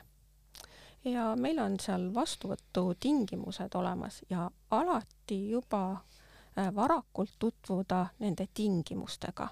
ja 1.04 1.32
meil 1.36 1.58
on 1.58 1.80
seal 1.82 2.12
vastuvõtutingimused 2.14 3.74
olemas 3.74 4.22
ja 4.30 4.50
alati 4.70 5.50
juba 5.50 5.82
äh, 5.92 6.74
varakult 6.74 7.34
tutvuda 7.38 8.06
nende 8.18 8.46
tingimustega. 8.54 9.48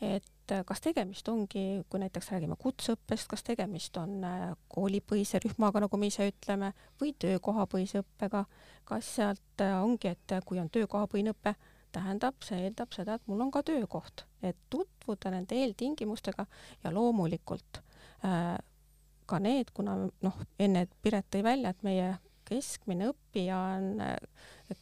et 0.00 0.52
äh, 0.52 0.64
kas 0.64 0.80
tegemist 0.80 1.28
ongi, 1.28 1.84
kui 1.88 2.00
näiteks 2.00 2.30
räägime 2.30 2.56
kutseõppest, 2.58 3.28
kas 3.28 3.42
tegemist 3.42 3.96
on 3.96 4.24
koolipõhise 4.68 5.40
rühmaga, 5.44 5.80
nagu 5.80 5.96
me 5.96 6.06
ise 6.06 6.30
ütleme, 6.32 6.72
või 7.00 7.12
töökohapõhise 7.18 8.02
õppega, 8.02 8.44
kas 8.84 9.14
sealt 9.16 9.66
ongi, 9.82 10.08
et 10.08 10.40
kui 10.44 10.58
on 10.58 10.70
töökohapõhine 10.70 11.36
õpe, 11.36 11.54
tähendab, 11.92 12.40
see 12.44 12.64
eeldab 12.66 12.92
seda, 12.96 13.18
et 13.18 13.28
mul 13.30 13.40
on 13.44 13.52
ka 13.54 13.62
töökoht, 13.66 14.24
et 14.42 14.58
tutvuda 14.70 15.32
nende 15.34 15.58
eeltingimustega 15.58 16.46
ja 16.84 16.92
loomulikult 16.94 17.82
äh, 18.24 18.56
ka 19.30 19.38
need, 19.38 19.70
kuna 19.74 19.96
noh, 20.06 20.42
enne 20.58 20.86
Piret 21.02 21.28
tõi 21.30 21.44
välja, 21.46 21.70
et 21.70 21.86
meie 21.86 22.08
keskmine 22.50 23.10
õppija 23.12 23.60
on 23.76 24.02
äh, 24.02 24.16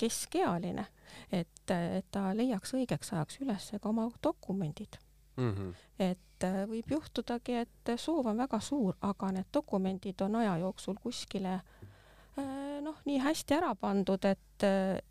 keskealine, 0.00 0.86
et, 1.32 1.60
et 1.74 2.08
ta 2.14 2.30
leiaks 2.36 2.74
õigeks 2.76 3.12
ajaks 3.14 3.42
üles 3.44 3.68
ka 3.76 3.90
oma 3.90 4.08
dokumendid 4.24 4.98
mm. 5.36 5.52
-hmm. 5.52 5.74
et 5.98 6.48
äh, 6.48 6.62
võib 6.70 6.96
juhtudagi, 6.96 7.60
et 7.64 7.94
soov 7.96 8.26
on 8.32 8.40
väga 8.40 8.60
suur, 8.60 8.96
aga 9.00 9.32
need 9.36 9.52
dokumendid 9.54 10.20
on 10.24 10.40
aja 10.42 10.56
jooksul 10.64 10.96
kuskile 11.02 11.54
äh, 11.54 12.80
noh, 12.82 13.00
nii 13.04 13.18
hästi 13.24 13.60
ära 13.60 13.74
pandud, 13.74 14.24
et 14.24 14.68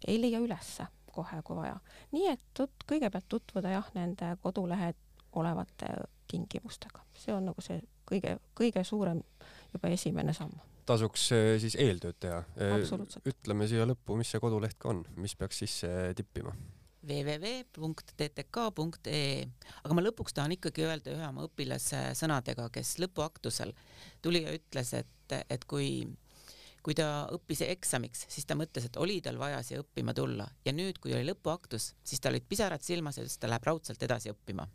ei 0.07 0.21
leia 0.21 0.39
ülesse 0.43 0.88
kohe, 1.17 1.41
kui 1.43 1.58
vaja. 1.58 1.75
nii 2.13 2.32
et 2.32 2.43
tut-, 2.58 2.86
kõigepealt 2.89 3.27
tutvuda 3.30 3.73
jah, 3.73 3.91
nende 3.97 4.36
kodulehel 4.43 4.95
olevate 5.38 5.91
tingimustega, 6.32 7.03
see 7.17 7.34
on 7.36 7.45
nagu 7.51 7.62
see 7.63 7.82
kõige, 8.08 8.38
kõige 8.58 8.84
suurem 8.88 9.19
juba 9.73 9.91
esimene 9.93 10.34
samm. 10.36 10.56
tasuks 10.88 11.32
eh, 11.36 11.60
siis 11.62 11.75
eeltööd 11.84 12.17
teha. 12.23 12.39
Eh, 12.56 12.71
ütleme 13.27 13.67
siia 13.67 13.86
lõppu, 13.88 14.15
mis 14.19 14.30
see 14.32 14.39
koduleht 14.43 14.77
ka 14.80 14.89
on, 14.93 14.99
mis 15.19 15.36
peaks 15.36 15.58
sisse 15.65 15.89
tippima? 16.17 16.53
www.ttk.ee, 17.08 18.51
aga 19.86 19.95
ma 19.95 20.01
lõpuks 20.03 20.34
tahan 20.36 20.51
ikkagi 20.58 20.82
öelda 20.84 21.10
ühe 21.13 21.25
oma 21.30 21.45
õpilase 21.47 21.99
sõnadega, 22.19 22.65
kes 22.73 22.89
lõpuaktusel 22.99 23.71
tuli 24.25 24.41
ja 24.43 24.51
ütles, 24.58 24.89
et, 24.97 25.30
et 25.47 25.63
kui 25.69 25.88
kui 26.88 26.95
ta 26.95 27.28
õppis 27.36 27.65
eksamiks, 27.65 28.21
siis 28.32 28.45
ta 28.47 28.56
mõtles, 28.56 28.86
et 28.88 28.97
oli 29.04 29.17
tal 29.19 29.36
vaja 29.36 29.60
siia 29.65 29.82
õppima 29.82 30.13
tulla. 30.15 30.45
Ja 30.63 30.71
nüüd, 30.71 31.02
kui 31.04 31.12
oli 31.12 31.28
lõpuaktus, 31.28 31.89
siis 32.00 32.23
tal 32.23 32.38
olid 32.38 32.47
pisarad 32.47 32.86
silmas 32.86 33.19
ja 33.19 33.26
ütles, 33.26 33.36
et 33.36 33.43
ta 33.43 33.50
läheb 33.52 33.67
raudselt 33.67 34.06
edasi 34.08 34.32
õppima. 34.32 34.67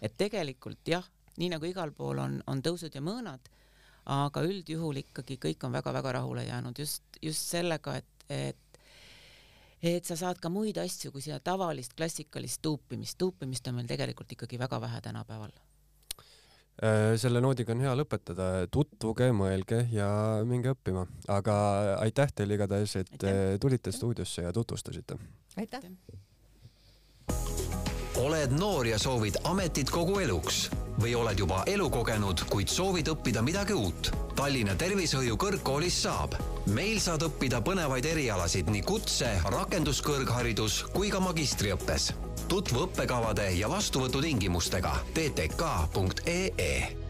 et 0.00 0.14
tegelikult 0.14 0.86
jah, 0.86 1.02
nii 1.42 1.48
nagu 1.50 1.66
igal 1.66 1.90
pool 1.90 2.20
on, 2.22 2.36
on 2.46 2.62
tõusud 2.62 2.94
ja 2.94 3.02
mõõnad, 3.02 3.50
aga 4.06 4.44
üldjuhul 4.46 5.00
ikkagi 5.02 5.34
kõik 5.42 5.66
on 5.66 5.74
väga-väga 5.74 6.12
rahule 6.20 6.44
jäänud 6.46 6.78
just, 6.78 7.02
just 7.22 7.50
sellega, 7.50 7.96
et, 7.96 8.26
et 8.28 8.78
et 9.82 10.06
sa 10.06 10.14
saad 10.18 10.38
ka 10.38 10.48
muid 10.50 10.78
asju 10.78 11.10
kui 11.10 11.22
seda 11.22 11.40
tavalist 11.42 11.98
klassikalist 11.98 12.62
tuupimist, 12.62 13.18
tuupimist 13.18 13.66
on 13.66 13.80
meil 13.80 13.90
tegelikult 13.90 14.30
ikkagi 14.34 14.58
väga 14.58 14.80
vähe 14.80 15.00
tänapäeval 15.00 15.50
selle 17.18 17.40
noodiga 17.42 17.74
on 17.74 17.82
hea 17.82 17.92
lõpetada, 17.98 18.48
tutvuge, 18.70 19.32
mõelge 19.34 19.82
ja 19.90 20.08
minge 20.46 20.70
õppima, 20.76 21.06
aga 21.34 21.56
aitäh 21.98 22.30
teile 22.34 22.54
igatahes, 22.54 22.96
et 23.00 23.10
aitäh. 23.16 23.38
Äh, 23.54 23.58
tulite 23.60 23.92
stuudiosse 23.92 24.42
ja 24.46 24.52
tutvustasite. 24.52 25.18
aitäh. 25.56 25.80
oled 28.18 28.50
noor 28.50 28.86
ja 28.86 28.98
soovid 28.98 29.36
ametit 29.44 29.90
kogu 29.90 30.18
eluks 30.18 30.68
või 30.98 31.14
oled 31.14 31.38
juba 31.38 31.62
elukogenud, 31.66 32.46
kuid 32.50 32.68
soovid 32.68 33.08
õppida 33.08 33.42
midagi 33.42 33.74
uut? 33.74 34.10
Tallinna 34.34 34.74
Tervishoiu 34.74 35.36
Kõrgkoolis 35.36 36.02
saab. 36.02 36.34
meil 36.66 36.98
saad 37.00 37.22
õppida 37.22 37.62
põnevaid 37.62 38.06
erialasid 38.06 38.70
nii 38.70 38.82
kutse, 38.82 39.34
rakenduskõrgharidus 39.50 40.82
kui 40.94 41.10
ka 41.10 41.20
magistriõppes 41.20 42.12
tutvu 42.48 42.86
õppekavade 42.88 43.50
ja 43.58 43.68
vastuvõtutingimustega. 43.70 44.96
Ttk.ee 45.14 47.07